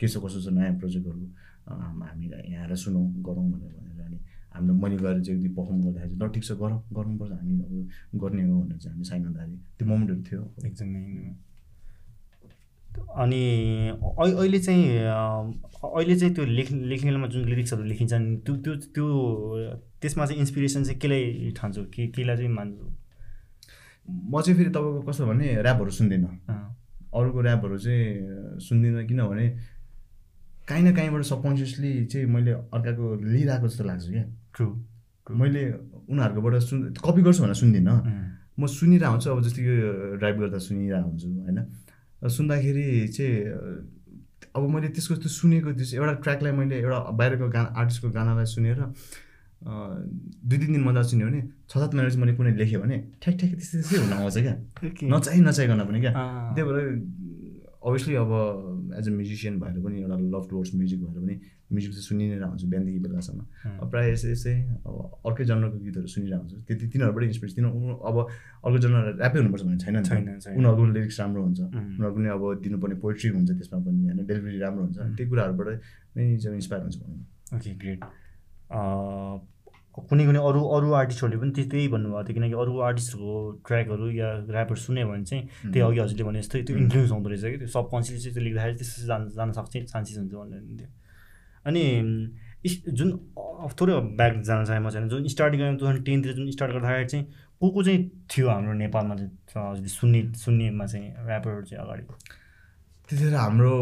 [0.00, 1.26] के छ कसो छ नयाँ प्रोजेक्टहरू
[1.68, 4.18] हाम- यहाँ आएर सुनौँ गरौँ भनेर भनेर अनि
[4.54, 8.20] हामीले मैले गएर चाहिँ एकदिन पर्फर्म गर्दाखेरि चाहिँ ल ठिक छ गरौँ गर्नुपर्छ हामी अब
[8.20, 11.34] गर्ने हो भनेर चाहिँ हामी साइन गर्दाखेरि त्यो मोमेन्टहरू थियो। एकदमै एकदमै।
[13.14, 13.42] अनि
[14.18, 14.84] अहि- अहिले चाहिँ
[15.94, 19.06] अहिले चाहिँ त्यो लेख लेख्नेमा जुन लिरिक्सहरू लेखिन्छन् त्यो त्यो त्यो
[20.02, 21.82] त्यसमा चाहिँ इन्सपिरेसन चाहिँ केलाई ठान्छौ?
[21.84, 22.84] के केलाई चाहिँ मान्छौ?
[24.06, 26.30] म चाहिँ फेरि तपाईँको कस्तो भने ऱ्यापहरू सुन्दिनँ।
[27.10, 29.46] अरूको ऱ्यापहरू चाहिँ सुन्दिनँ किनभने
[30.68, 34.66] काहीँ न काहीँबाट सबकन्सियसली चाहिँ मैले अर्काको लिइरहेको जस्तो लाग्छ क्या। ट्रु
[35.30, 35.62] मैले
[36.10, 37.96] उनीहरूकोबाट सुन कपी गर्छु भनेर सुन्दिनँ।
[38.58, 41.58] म सुनिरहेको हुन्छु अब जस्तो यो ड्राइभ गर्दा सुनिरहेको हुन्छु होइन?
[42.22, 43.34] सुन्दाखेरि चाहिँ
[44.56, 48.78] अब मैले त्यसको त्यो सुनेको त्यो एउटा ट्र्याकलाई मैले एउटा बाहिरको गाना आर्टिस्टको गानालाई सुनेर
[49.62, 53.34] दुई तिन दिन मजा सुन्यो भने छ सात महिना चाहिँ मैले कुनै लेखेँ भने ठ्याक
[53.40, 54.54] ठ्याक त्यस्तै त्यस्तै हुन आउँछ क्या
[55.14, 56.12] नचाहि नचाहिकन पनि क्या
[56.56, 56.78] त्यही भएर
[57.80, 58.32] अभियसली अब
[58.98, 61.34] एज अ म्युजिसियन भएर पनि एउटा लभ टुवर्ड्स म्युजिक भएर पनि
[61.70, 63.40] म्युजिक चाहिँ सुनि नै रहन्छ हुन्छु बिहानदेखि बेलासम्म
[63.80, 64.54] अब प्रायः यस्तै यस्तै
[64.88, 64.94] अब
[65.28, 68.16] अर्कै जन्मको गीतहरू सुनिरहेको हुन्छु त्यति तिनीहरूबाट इन्सपिरेसन तिनीहरू अब
[68.64, 70.24] अर्को जन्म ऱ्यापै हुनुपर्छ भन्ने छैन। छैन।
[70.58, 74.82] उनीहरूको लिरिक्स राम्रो हुन्छ उनीहरूको पनि अब दिनुपर्ने पोइट्री हुन्छ त्यसमा पनि होइन डेलिभरी राम्रो
[74.84, 74.98] हुन्छ.
[75.16, 75.68] त्यही कुराहरूबाट
[76.16, 78.00] नै इन्सपायर हुन्छ भनौँ न ओके ग्रेट
[78.70, 83.34] कुनै कुनै अरू अरू आर्टिस्टहरूले पनि त्यही त्यही भन्नुभएको थियो। किनकि अरू आर्टिस्टहरूको
[83.66, 87.44] ट्र्याकहरू या ऱ्यापहरू सुन्यो भने चाहिँ त्यही अघि हजुरले भने जस्तै त्यो इन्फ्लुएन्स हुँदो रहेछ
[87.44, 90.88] कि। त्यो सब कन्सियस चाहिँ त्यो लेख्दाखेरि त्यस्तो जान जान सक्छ चान्सेस हुन्छ भनेर भन्थ्यो
[91.66, 91.82] अनि
[92.64, 93.08] इस- जुन
[93.80, 97.24] थोरै ब्याक जान चाहे म छैन जुन स्टार्टिङ टु थाउजन्ड टेनतिर जुन स्टार्ट गर्दाखेरि चाहिँ
[97.60, 99.30] को को चाहिँ थियो हाम्रो नेपालमा चाहिँ
[99.70, 102.02] हजुरले सुन्ने सुन्नेमा चाहिँ ऱ्यापरहरू चाहिँ अगाडि?
[103.08, 103.74] त्यतिखेर हाम्रो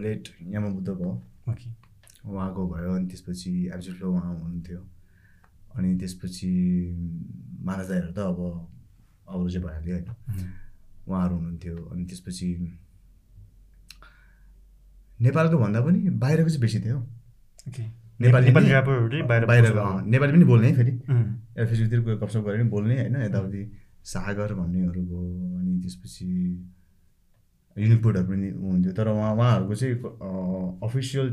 [0.00, 1.10] लेट यामा बुद्ध भयो।
[1.50, 1.89] ओके।
[2.26, 4.80] उहाँको भयो अनि त्यसपछि एब्जुटलो उहाँ हुनुहुन्थ्यो।
[5.76, 6.50] अनि त्यसपछि
[7.64, 8.18] महाराज दाईहरू त
[9.28, 10.06] अब चाहिँ भइहाल्यो होइन।
[11.08, 12.48] उहाँहरू हुनुहुन्थ्यो। अनि त्यसपछि
[15.20, 16.98] नेपालको भन्दा पनि बाहिरको चाहिँ बेसी थियो।
[18.20, 18.68] नेपाली नेपाली पनि-
[19.48, 20.92] बाहिरको नेपाली बोल्ने है फेरि।
[21.66, 23.62] फेसबुकतिर गएर गफसप गरेर पनि बोल्ने होइन यताउति
[24.04, 26.28] सागर भन्नेहरू भयो। अनि त्यसपछि
[27.78, 29.94] युनिकोडहरू पनि हुन्थ्यो तर उहाँ उहाँहरूको चाहिँ
[30.88, 31.28] अफिसियल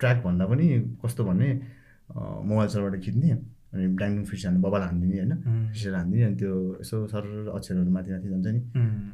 [0.00, 0.66] ट्र्याक भन्दा पनि
[1.02, 1.48] कस्तो भन्ने
[2.10, 3.30] अँ, मोबाइल सरबाट खिच्ने
[3.74, 5.32] अनि डाङडुङ फिस हान्ने बबाल हानिदिने होइन
[5.72, 8.60] फिसेर हानिदिने अनि त्यो यसो सर अक्षरहरू माथि माथि जान्छ नि।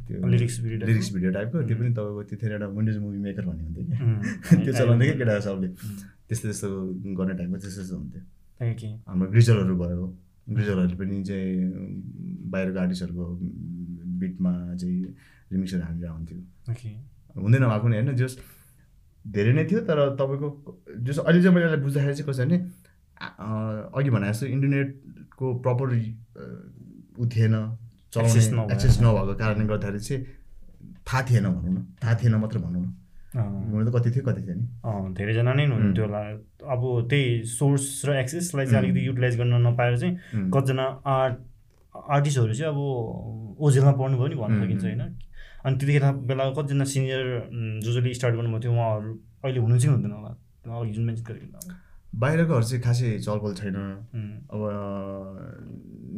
[0.06, 3.62] त्यो लिरिक्स भिडियो लिरिक्स भिडियो टाइपको। त्यो पनि तपाईँको त्यतिखेर एउटा विन्डोज मुभी मेकर भन्ने
[3.64, 4.20] हुन्थ्यो उम्,
[4.64, 5.68] त्यो चलाउँथ्यो क्या केटाहरू सबले।
[6.28, 6.68] त्यस्तो त्यस्तो
[7.16, 8.22] गर्ने टाइपको त्यस्तो त्यस्तो हुन्थ्यो।
[9.08, 10.04] हाम्रो ग्रिजरहरू भयो।
[10.50, 11.50] ग्रिजरहरूले पनि चाहिँ
[12.52, 13.24] बाहिरको आर्टिस्टहरूको
[14.20, 14.98] बिटमा चाहिँ
[15.52, 16.38] रिमिक्सहरू हालेर हुन्थ्यो।
[17.36, 18.32] हुँदैन भएको नि होइन जस
[19.26, 20.48] धेरै नै थियो तर तपाईँको
[21.06, 22.56] जस अहिले चाहिँ मैले यसलाई बुझ्दाखेरि चाहिँ कस्तो भने
[23.98, 25.88] अघि भने जस्तो इन्टरनेटको प्रपर
[27.20, 27.54] ऊ थिएन
[28.12, 30.24] चलाउने। एक्सेस नभएको कारणले। गर्दाखेरि चाहिँ
[31.06, 32.88] थाहा थिएन भनौँ न थाहा थिएन मात्र भनौँ न।
[33.70, 34.66] हुनु त कति थियो कति थियो नि।
[35.14, 36.20] धेरैजना नै हुनुहुन्थ्यो होला।
[36.74, 40.14] अब त्यही सोर्स र एक्सेसलाई चाहिँ अलिकति युटिलाइज गर्न नपाएर चाहिँ.
[40.50, 41.36] कतिजना आर्ट
[41.94, 42.78] आर्टिस्टहरू चाहिँ अब
[43.60, 45.02] ओझेलमा पढ्नुभयो नि भन्न सकिन्छ होइन?
[45.64, 47.24] अनि त्यतिखेर बेला कतिजना सिनियर
[47.84, 49.10] जो जसले स्टार्ट गर्नुभएको थियो उहाँहरू
[49.44, 50.32] अहिले हुनु चाहिँ हुँदैन होला?
[50.80, 51.74] अघि जुन मेन्सन गरेको
[52.20, 53.76] बाहिरकोहरू चाहिँ खासै चलपल छैन।
[54.52, 54.60] अब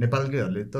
[0.02, 0.76] नेपालकैहरूले त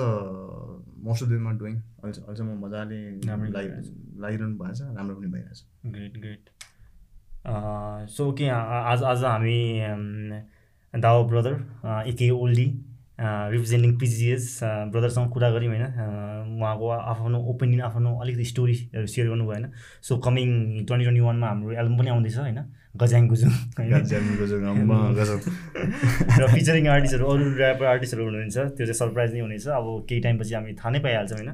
[1.04, 2.98] most of them are doing अहिले अहिलेसम्म मजाले
[3.28, 3.88] राम्रै लागि भइरहेछ।
[4.22, 5.58] लागिरहनु भएको छ राम्रो पनि भइरहेछ
[5.94, 6.42] ग्रेट ग्रेट
[8.10, 8.48] सो के
[8.92, 9.58] आज आज हामी
[10.94, 11.54] Dawa brother
[12.08, 12.66] aka Oldie
[13.18, 14.60] representing PGS
[14.92, 15.84] ब्रदरसँग कुरा गऱ्यौँ होइन।
[16.60, 19.66] उहाँको आफ्नो ओपिनियन आफ्नो अलिकति स्टोरीहरू सेयर गर्नुभयो होइन
[20.02, 20.48] सो कमिङ
[20.86, 22.58] ट्वेन्टी ट्वेन्टी वानमा हाम्रो एल्बम पनि आउँदैछ होइन।
[23.28, 23.52] गुजुङ
[25.18, 25.40] गजब
[26.40, 30.54] र फिचरिङ आर्टिस्टहरू अरू ऱ्यापर आर्टिस्टहरू हुनुहुन्छ। त्यो चाहिँ सरप्राइज नै हुनेछ। अब केही टाइमपछि
[30.54, 31.50] हामी थाहा नै पाइहाल्छौँ होइन।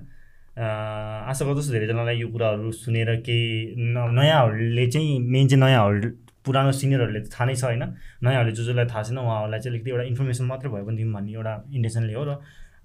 [0.59, 6.11] आशा गर्दछु धेरैजनालाई यो कुराहरू सुनेर केही न- नयाँहरूले चाहिँ मेन चाहिँ नयाँहरू
[6.49, 7.83] पुरानो सिनियरहरूले त थाहा नै छ होइन?
[8.25, 11.33] नयाँहरूले जो जसलाई थाहा छैन उहाँहरूलाई चाहिँ अलिकति एउटा इन्फर्मेसन मात्र भयो भने दिउँ भन्ने
[11.39, 12.31] एउटा इन्टेन्सनले हो र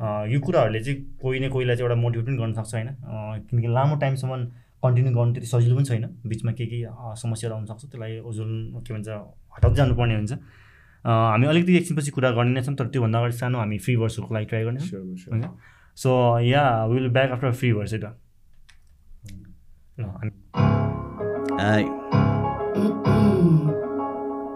[0.04, 2.90] अँ, यो कुराहरूले चाहिँ कोही न कोहीलाई चाहिँ एउटा मोटिभेट पनि गर्न सक्छ होइन?
[3.48, 4.34] किनकि लामो टाइमसम्म
[4.84, 6.78] कन्टिन्यू गर्नु त्यति सजिलो पनि छैन। बिचमा के के
[7.22, 8.52] समस्याहरू आउनसक्छ त्यसलाई ओजुल
[8.84, 9.08] के भन्छ
[9.56, 13.58] हटाउँदै जानुपर्ने हुन्छ। अँ, हामी अलिकति एकछिनपछि कुरा गर्ने नै छौँ तर त्योभन्दा अगाडि सानो
[13.60, 14.82] हामी फ्री भर्सहरूको लागि ट्राई गर्ने
[16.04, 16.12] so
[16.42, 18.06] yeah will back after free verse है त?
[20.00, 20.32] ल हामी.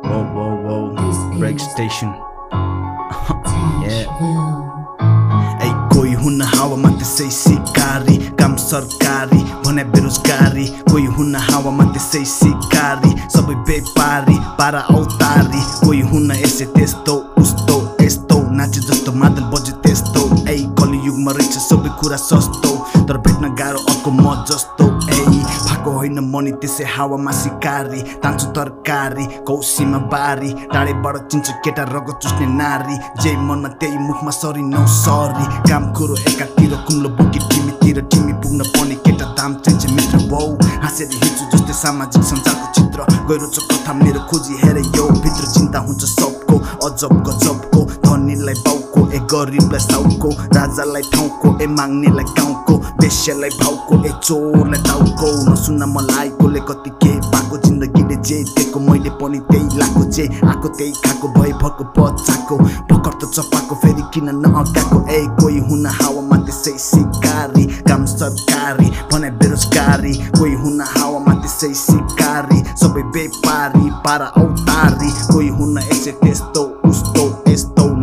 [0.08, 1.39] Whoa, whoa, whoa.
[1.39, 2.10] Break station.
[5.62, 13.12] ऐ कोही हुन हावामा त्यसै सिकारी काम सरकारी भने बेरोजगारी कोही हुन हावामा त्यसै सिकारी
[13.36, 20.22] सबै व्यापारी पारा औतारी कोही हुन यसै त्यस्तो उस्तो यस्तो नाचे जस्तो मादल बज्यो त्यस्तो
[20.47, 22.77] ऐ कलियुगमा रहेछ सबै कुरा सस्तो
[26.38, 33.32] मनी त्यसै हावामा सिकारी तान्छु तरकारी कौसीमा बारी टाढेबाट चिन्छ केटा रगत चुस्ने नारी जे
[33.48, 38.96] मनमा त्यही मुखमा सरी नौ सरी काम कुरो एकातिर कुम्लो बोकी टिमीतिर टिमी पुग्न पर्ने
[39.06, 40.48] केटा दाम चाहिन्छ मित्र बाउ
[40.84, 45.80] हाँसेर हिँड्छु जस्तै सामाजिक सञ्जालको चित्र गहिरो छ कथा मेरो खोजी हेर यो भित्र चिन्ता
[45.88, 46.56] हुन्छ सबको
[46.88, 47.77] अजब गजबको
[48.48, 55.28] धनीलाई बाउको ए गरिबलाई साउको राजालाई ठाउँको ए माग्नेलाई गाउँको बेस्यलाई भाउको ए चोरलाई टाउको
[55.52, 60.68] नसुन्न मलाई कसले कति के पाएको जिन्दगीले जे दिएको मैले पनि त्यही लाएको जे आएको
[60.78, 66.38] त्यही खाएको भए भएको बच्चाको भर्खर त चपाएको फेरि किन नअगाएको ए कोही हुन हावामा
[66.48, 75.12] त्यसै सिकारी काम सरकारी भने बेरोजगारी कोही हुन हावामा त्यसै सिकारी सबै व्यापारी पारा औतारी
[75.32, 76.47] कोही हुन यसै यस्तो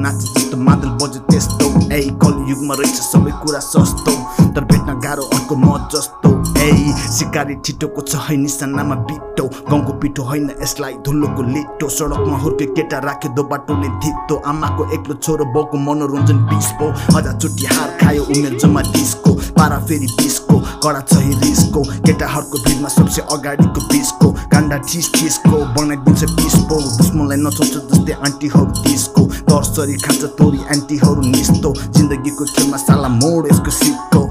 [0.04, 4.12] नाचे जस्तो मादल बज्यो त्यस्तो। ए कलियुगमा रहेछ सबै कुरा सस्तो।
[4.54, 6.33] तर भेट्न गाह्रो अर्को म जस्तो।
[6.64, 12.98] सिकारी छिटोको छ है निशानामा बिटो गाउँको पिठो होइन यसलाई धुलोको लिटो सडकमा हुर्के केटा
[13.04, 16.86] राख्यो दो बाटोले धित्तो। आमाको एक्लो छोरो बाउको मनोरञ्जन बिस्पो।
[17.16, 22.58] हजार चोटि हार खायो उमेर जम्मा डिस्को। पारा फेरि बिस्को कडा छ है रिसको केटाहरूको
[22.64, 29.94] भिडमा सबसे अगाडिको बिस्को। काण्डा ठिस ठिसको बनाइदिन्छ पिस्पो दुश्मनलाई नचोच्छ जस्तै आन्टीहरू तिसको। तर्सरी
[30.00, 34.22] खान्छ तोरी एन्टीहरू निस्तो। जिन्दगीको खेलमा साला मोड यसको सिक्को।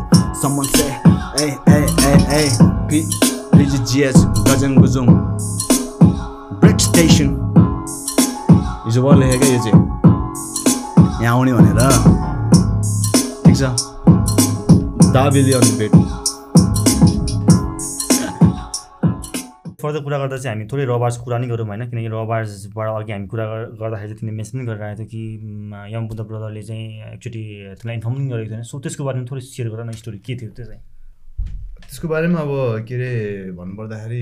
[0.42, 0.88] समन से
[1.42, 1.78] ए ए
[2.08, 2.42] ए ए
[2.90, 3.00] पि
[3.92, 4.16] जिएस
[4.48, 5.08] गजन गुजुङ
[6.62, 7.30] ब्रेक स्टेसन
[8.86, 9.78] हिजो भयो लेखेको यो चाहिँ
[11.24, 11.80] यहाँ आउने भनेर
[13.46, 16.02] ठिक छ दाबेली अन बेड
[19.82, 21.82] फर्दर कुरा गर्दा चाहिँ हामी थोरै रबार्सको कुरा नै गरौँ होइन?
[21.90, 25.94] किनकि रबार्सबाट अघि हामी कुरा गर- गर्दाखेरि चाहिँ तिमीले मेन्सन पनि गरेर आएको थियो कि
[25.96, 27.44] यम बुद्ध ब्रदरले चाहिँ एक्चुली
[27.76, 30.50] त्यसलाई इन्फर्म पनि गरेको थिएन। सो त्यसको बारेमा थोरै सेयर गर न स्टोरी के थियो
[30.56, 30.82] त्यो चाहिँ?
[31.94, 32.52] त्यसको बारेमा अब
[32.90, 34.22] के अरे भन्नुपर्दाखेरि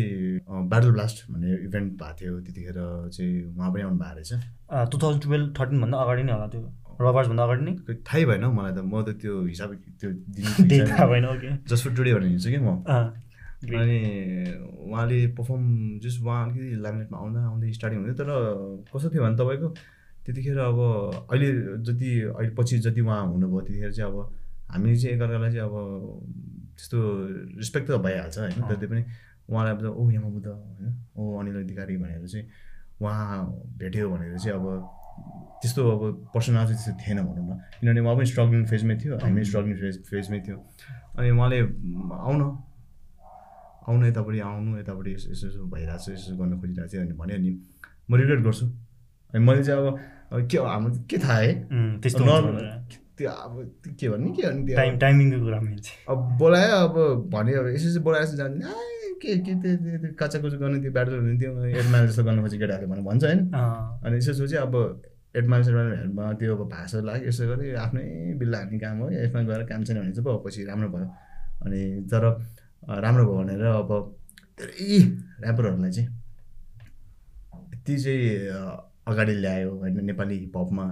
[0.72, 2.80] ब्याटल ब्लास्ट भन्ने इभेन्ट भएको थियो त्यतिखेर
[3.16, 6.62] चाहिँ उहाँ पनि आउनु भएको रहेछ टु थाउजन्ड टुवेल्भ थर्टिनभन्दा अगाडि नै होला त्यो।
[7.02, 7.74] रबार्सभन्दा अगाडि नै?
[8.04, 9.72] थाहै भएन हौ मलाई त। म त त्यो हिसाब
[10.04, 10.10] त्यो
[10.92, 11.26] थाहा भएन
[11.72, 12.76] फर टुडे भनेर हिँड्छु कि म।
[13.80, 14.00] अनि
[14.92, 15.64] उहाँले पर्फर्म
[16.04, 18.30] जस्ट उहाँ अलिकति लाइमलाइटमा आउँदा आउँदै स्टार्टिङ हुँदै तर
[18.92, 19.68] कस्तो थियो भने तपाईँको
[20.28, 20.80] त्यतिखेर अब
[21.32, 21.50] अहिले
[21.88, 24.18] जति अहिले पछि जति उहाँ हुनुभयो त्यतिखेर चाहिँ अब
[24.76, 26.51] हामीले चाहिँ एकअर्कालाई चाहिँ अब
[26.82, 26.98] त्यस्तो
[27.62, 29.02] रेस्पेक्ट त भइहाल्छ होइन जति पनि।
[29.52, 32.46] उहाँलाई अब ओ यमा बुद्ध होइन ओ अनिल अधिकारी भनेर चाहिँ
[33.02, 33.46] उहाँ
[33.78, 34.66] भेट्यो भनेर चाहिँ अब
[35.62, 36.02] त्यस्तो अब
[36.34, 39.96] पर्सनल चाहिँ त्यस्तो थिएन भनौँ न। किनभने उहाँ पनि स्ट्रगलिङ फेजमै थियो हामी स्ट्रगलिङ फेज
[40.10, 40.58] फेजमै थियो।
[41.18, 41.60] अनि उहाँले
[42.26, 42.46] आउनु
[43.82, 47.38] आउनु यतापट्टि आउनु यतापट्टि यसो यसो यसो भइरहेको छ यसो गर्न खोजिरहेको थियो अनि भन्यो
[47.38, 47.52] नि
[48.10, 48.66] म रिग्रेट गर्छु।
[49.34, 51.52] अनि मैले चाहिँ अब के हाम्रो के थाहा है?
[52.02, 52.24] त्यस्तो।
[53.22, 53.54] त्यो अब
[54.00, 56.96] के भन्ने के भन्ने त्यो टाइम टाइमिङको कुरा मिल्छ अब बोलायो अब
[57.34, 61.16] भन्यो अब यसो यसो बोलाएर जान्छ "आइ, के के त्यो काचा कुचो गर्ने त्यो ब्याटल
[61.22, 63.40] हुने त्यो एडमाइल जस्तो गर्न खोजेको केटाहरूले भनेर भन्छ होइन।
[64.06, 64.74] अनि यसो सोचेँ अब
[65.40, 68.04] एडमाइल सेडमाइलहरूमा त्यो अब भाषा लाग्यो यसो गरेँ आफ्नै
[68.42, 71.08] बिल्ला हान्ने काम हो यसमा गएर काम छैन भने चाहिँ पो पछि राम्रो भयो।
[71.66, 72.24] अनि तर
[73.06, 73.92] राम्रो भयो भनेर अब
[74.60, 74.98] धेरै
[75.46, 76.10] ऱ्यापरहरूलाई चाहिँ
[77.74, 78.26] यति चाहिँ
[79.12, 80.86] अगाडि ल्यायो होइन नेपाली हिपहपमा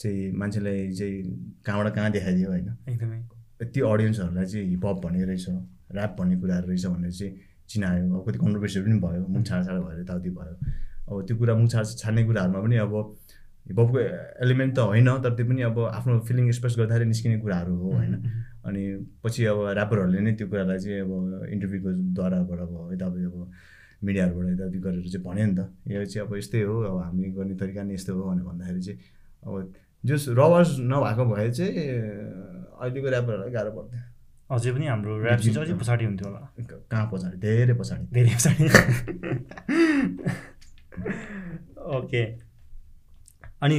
[0.00, 1.16] चाहिँ मान्छेलाई चाहिँ
[1.66, 2.68] कहाँबाट कहाँ देखाइदियो होइन?
[2.88, 3.18] एकदमै।
[3.62, 7.32] यति अडियन्सहरूलाई चाहिँ हिपहप भन्ने रहेछ ऱ्याप भन्ने कुराहरू रहेछ भनेर चाहिँ
[7.68, 10.54] चिनायो अब कति कन्ट्रोभर्सीहरू पनि भयो मुख छाडा छाडा भएर यताउति भयो।
[11.08, 12.94] अब त्यो कुरा मुख छाड छाड्ने कुराहरूमा पनि अब
[13.66, 13.98] हिपहपको
[14.44, 18.14] एलिमेन्ट त होइन तर त्यो पनि अब आफ्नो फिलिङ एक्सप्रेस गर्दाखेरि निस्किने कुराहरू हो होइन?
[18.64, 18.82] अनि
[19.24, 21.12] पछि अब ऱ्यापरहरूले नै त्यो कुरालाई चाहिँ अब
[21.52, 23.36] इन्टरभ्यूको द्वाराबाट अब यताउति अब
[24.04, 25.60] मिडियाहरूबाट यताउति गरेर चाहिँ भन्यो नि त।
[25.92, 28.98] यो चाहिँ अब यस्तै हो अब हामी गर्ने तरिका नै यस्तो हो भनेर भन्दाखेरि चाहिँ
[29.44, 29.52] अब
[30.04, 31.72] जस रवर्स नभएको भए चाहिँ
[32.80, 34.00] अहिलेको ऱ्यापरहरूलाई गाह्रो पर्थ्यो।
[34.50, 36.40] अझै पनि हाम्रो ऱ्याप चाहिँ अझै पछाडि हुन्थ्यो होला।
[36.90, 37.36] कहाँ पछाडि?
[37.38, 38.64] धेरै पछाडि। धेरै पछाडि।
[41.96, 42.22] ओके।
[43.62, 43.76] अनि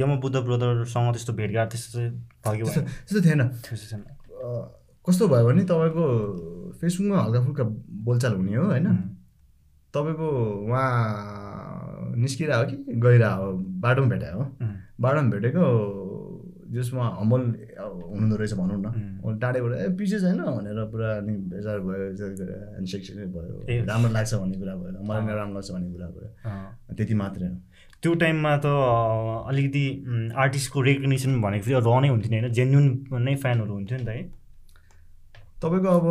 [0.00, 2.12] यम बुद्ध ब्रदरसँग त्यस्तो भेटघाट त्यस्तो चाहिँ
[2.42, 4.64] त्यस्तो थिएन। त्यस्तो छैन। अँ,
[5.06, 6.04] कस्तो भयो भने तपाईँको
[6.80, 7.64] फेसबुकमा हल्का फुल्का
[8.04, 8.86] बोलचाल हुने हो होइन?
[9.94, 10.28] तपाईँको
[10.68, 10.88] उहाँ
[12.22, 12.76] निस्किरहेको कि?
[13.04, 13.52] गइरहेको हो
[13.84, 14.44] बाटोमा भेटायो हो।
[15.00, 15.64] बाटोमा भेटेको
[16.74, 17.42] जसमा हम्बल
[17.78, 20.40] हुनुहुँदो रहेछ भनौँ न। टाढेबाट ए पछि छैन?
[20.42, 23.02] भनेर पुरा अनि बेजार भयो ह्यान्डसेक
[23.34, 26.28] भयो। राम्रो लाग्छ भन्ने कुरा भयो मलाई नराम्रो लाग्छ भन्ने कुरा भयो।
[26.96, 27.56] त्यति मात्रै हो।
[28.02, 28.66] त्यो टाइममा त
[29.48, 29.84] अलिकति
[30.36, 32.52] आर्टिस्टको रेकग्नेसन भनेको फेरि रहनै हुन्थ्यो नि होइन?
[32.58, 32.86] जेन्युन
[33.26, 34.22] नै फ्यानहरू हुन्थ्यो नि त है?
[35.64, 36.06] तपाईँको अब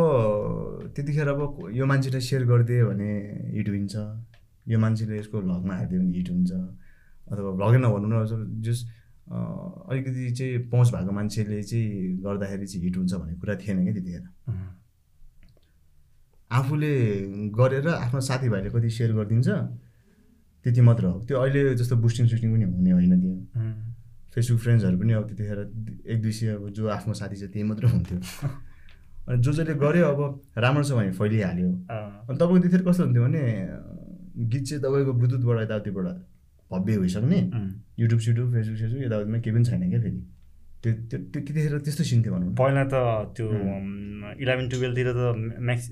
[0.94, 1.40] त्यतिखेर अब
[1.78, 3.10] यो मान्छेले सेयर गरिदियो भने
[3.54, 3.94] हिट हुन्छ।
[4.66, 6.50] यो मान्छेले यसको भ्लगमा हालिदियो भने हिट हुन्छ।
[7.30, 8.78] अथवा भ्लगै नभनौँ न जस
[9.30, 14.24] अलिकति चाहिँ पहुँच भएको मान्छेले चाहिँ गर्दाखेरि चाहिँ हिट हुन्छ भन्ने कुरा थिएन क्या त्यतिखेर।
[16.50, 16.92] आफूले
[17.54, 19.48] गरेर आफ्नो साथीभाइले कति सेयर गरिदिन्छ
[20.64, 23.34] त्यति मात्र हो। त्यो अहिले जस्तो बुस्टिङ सुस्टिङ पनि हुने होइन त्यो।
[24.34, 25.58] फेसबुक फ्रेन्ड्सहरू पनि अब त्यतिखेर
[26.10, 28.18] एक दुई सय अब जो आफ्नो साथी छ त्यही मात्रै हुन्थ्यो।
[29.28, 30.20] अनि जो जसले गर्यो अब
[30.58, 31.68] राम्रो छ भने फैलिहाल्यो।
[32.28, 33.42] अनि तपाईँको त्यतिखेर कस्तो हुन्थ्यो भने
[34.52, 36.06] गीत चाहिँ तपाईँको ब्लुटुथबाट यताउतिबाट
[36.70, 37.40] भव्य भइसक्ने।
[38.00, 40.20] युट्युब सुट्युब फेसबुक सेसबुक यताउतिमा केही पनि छैन क्या फेरि।
[40.84, 42.94] त्यो त्यो त्यो त्यतिखेर त्यस्तो सिन थियो भनौँ पहिला त
[43.36, 43.46] त्यो
[44.44, 45.22] इलेभेन टुवेल्भतिर त
[45.64, 45.84] म्याक्स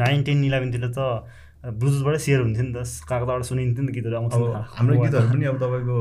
[0.00, 1.00] नाइन टेन इलेभेनतिर त
[1.76, 2.78] ब्लुटुथबाटै सेयर हुन्थ्यो नि त।
[3.08, 4.44] कहाँ कताबाट सुनिन्थ्यो नि त गीतहरू आउँथ्यो।
[4.80, 5.96] हाम्रो गीतहरू पनि अब तपाईँको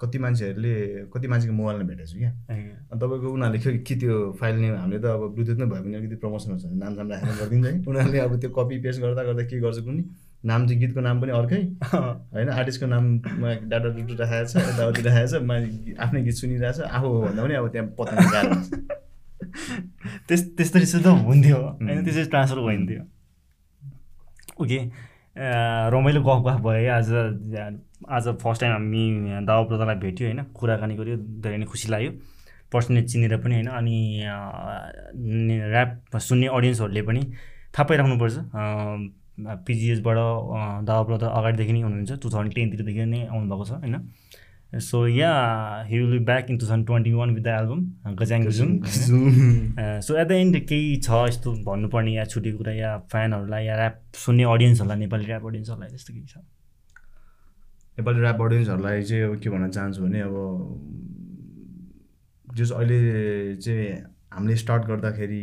[0.00, 0.74] कति मान्छेहरूले
[1.12, 2.62] कति मान्छेको मोबाइलमा भेटेको छु क्या अनि
[3.00, 6.16] तपाईँको उनीहरूले के के त्यो फाइल नेम हामीले त अब ब्लुटुथ नै भयो भने अलिकति
[6.22, 9.60] प्रमोसन हुन्छ। भने नाम राखेर गरिदिन्छ है। उनीहरूले अब त्यो कपी पेस्ट गर्दा गर्दा के
[9.60, 10.04] गर्छ कुनै
[10.44, 11.60] नाम चाहिँ गीतको नाम पनि अर्कै।
[12.34, 15.34] होइन आर्टिस्टको नाममा डाटा डुटु राखेको छ यताउति राखेको छ
[16.04, 18.14] आफ्नै गीत सुनिरहेको छ आफू हो भन्दा पनि अब त्यहाँ पत्ता
[20.28, 23.02] त्यस त्यस्तरी सुध हुन्थ्यो। होइन त्यसरी ट्रान्सफर भइन्थ्यो।
[24.62, 24.78] ओके।
[25.36, 27.08] रमाइलो गफ गफ भयो आज
[28.08, 32.10] आज फर्स्ट टाइम हामी दावा ब्रदरलाई भेट्यो होइन। कुराकानी गऱ्यो धेरै नै खुसी लाग्यो।
[32.72, 33.96] पर्सनली चिनेर पनि होइन अनि
[35.72, 37.22] ऱ्याप सुन्ने अडियन्सहरूले पनि
[37.76, 38.34] थाहा पाइराख्नुपर्छ।
[39.66, 40.16] पिजिएसबाट
[40.88, 43.94] दावा ब्रदर अगाडिदेखि नै हुनुहुन्छ। टु थाउजन्ड टेनतिरदेखि नै आउनुभएको छ होइन।
[44.80, 45.30] So yeah
[45.86, 47.80] he will be back in two thousand twenty one with the album
[48.44, 53.64] Gujung होइन सो एट द एन्ड केही छ यस्तो भन्नुपर्ने या छुटेको कुरा या फ्यानहरूलाई
[53.66, 56.36] या ऱ्याप सुन्ने अडियन्सहरूलाई नेपाली ऱ्याप अडियन्सहरूलाई त्यस्तो केही छ?
[57.98, 60.34] नेपाली ऱ्याप अडियन्सहरूलाई चाहिँ अब के भन्न चाहन्छु भने अब
[62.48, 62.98] जस अहिले
[63.56, 63.86] चाहिँ
[64.32, 65.42] हामीले स्टार्ट गर्दाखेरि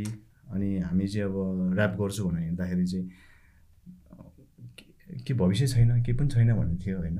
[0.53, 3.09] अनि हामी चाहिँ अब ऱ्याप गर्छु भनेर हिँड्दाखेरि चाहिँ
[4.77, 7.17] के- के भविष्य छैन केही पनि छैन भन्ने थियो होइन।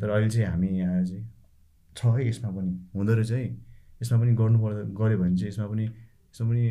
[0.00, 1.24] तर अहिले चाहिँ हामी यहाँ चाहिँ
[1.96, 3.42] छ है यसमा पनि। हुँदो रहेछ है।
[4.02, 6.64] यसमा पनि गर्नु पर्दा गऱ्यो भने चाहिँ यसमा पनि यसमा पनि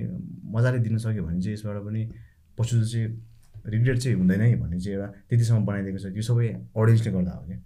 [0.56, 2.02] मजाले दिन सक्यो भने चाहिँ यसबाट पनि
[2.58, 3.08] पछि चाहिँ
[3.66, 6.48] रिग्रेट चाहिँ हुँदैन है भन्ने चाहिँ एउटा त्यतिसम्म बनाइदिएको छ। त्यो सबै
[6.78, 7.60] अडियन्सले गर्दा हो क्या।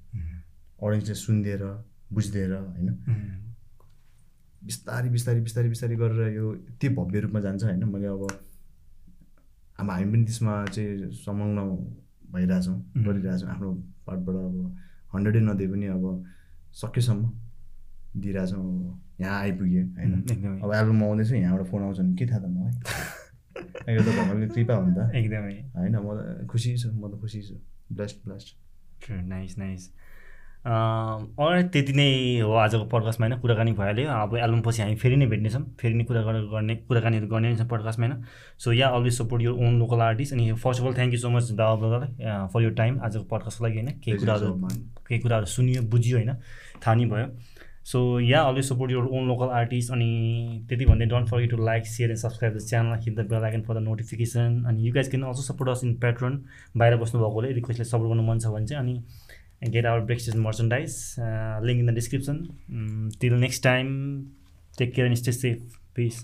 [0.80, 1.64] अडियन्सले सुनिदिएर
[2.14, 2.90] बुझिदिएर होइन?
[4.64, 8.24] बिस्तारै बिस्तारै बिस्तारै बिस्तारै गरेर यो यति भव्य रूपमा जान्छ होइन। मैले अब
[9.80, 11.60] अब हामी पनि त्यसमा चाहिँ संलग्न
[12.32, 13.70] भइरहेछौँ गरिरहेछौँ। आफ्नो
[14.08, 14.56] पार्टबाट अब
[15.14, 16.04] हन्ड्रेडै नदिए पनि अब
[16.82, 17.24] सकेसम्म
[18.22, 18.66] दिइरहेछौँ
[19.22, 20.62] यहाँ आइपुग्यो होइन?
[20.64, 22.74] अब एल्बम आउँदैछ यहाँबाट फोन आउँछ भने के थाहा त मलाई
[23.96, 27.20] यो त भगवान्को कृपा हो नि त। एकदमै। होइन म त खुसी छु म त
[27.22, 27.56] खुसी छु।
[27.94, 28.48] ब्लास्ट ब्लास्ट
[29.12, 29.84] नाइस नाइस
[30.66, 32.08] अरू त्यति नै
[32.44, 36.04] हो आजको पडकास्टमा होइन कुराकानी भइहाल्यो। अब एल्बम पछि हामी फेरि नै भेट्नेछौँ। फेरि नै
[36.04, 38.24] कुरा गर्ने- गर्ने कुराकानीहरू गर्ने नै छ पडकास्टमा होइन
[38.60, 41.30] so yeah always support your own local artist अनि first of all thank you so
[41.30, 43.90] much Dawa ब्रदरलाई for यो टाइम आजको पडकास्टको लागि होइन?
[44.04, 44.48] केही कुराहरू.
[45.08, 46.32] केही कुराहरू सुनियो बुझियो होइन?
[46.84, 47.28] थाहा नि भयो।
[47.86, 51.86] So yeah always support your own local artist अनि त्यति भन्दै don't forget to like
[51.88, 55.10] share and subscribe the channel hit the bell icon for the notification अनि you guys
[55.10, 56.44] can also support us in Patreon
[56.78, 60.98] बाहिर बस्नुभएकोले रिक्वेस्टलाई support गर्नु मन छ भने चाहिँ अनि get our breaks merchandise
[61.66, 63.96] link in the description till next time
[64.78, 66.24] take care and stay safe peace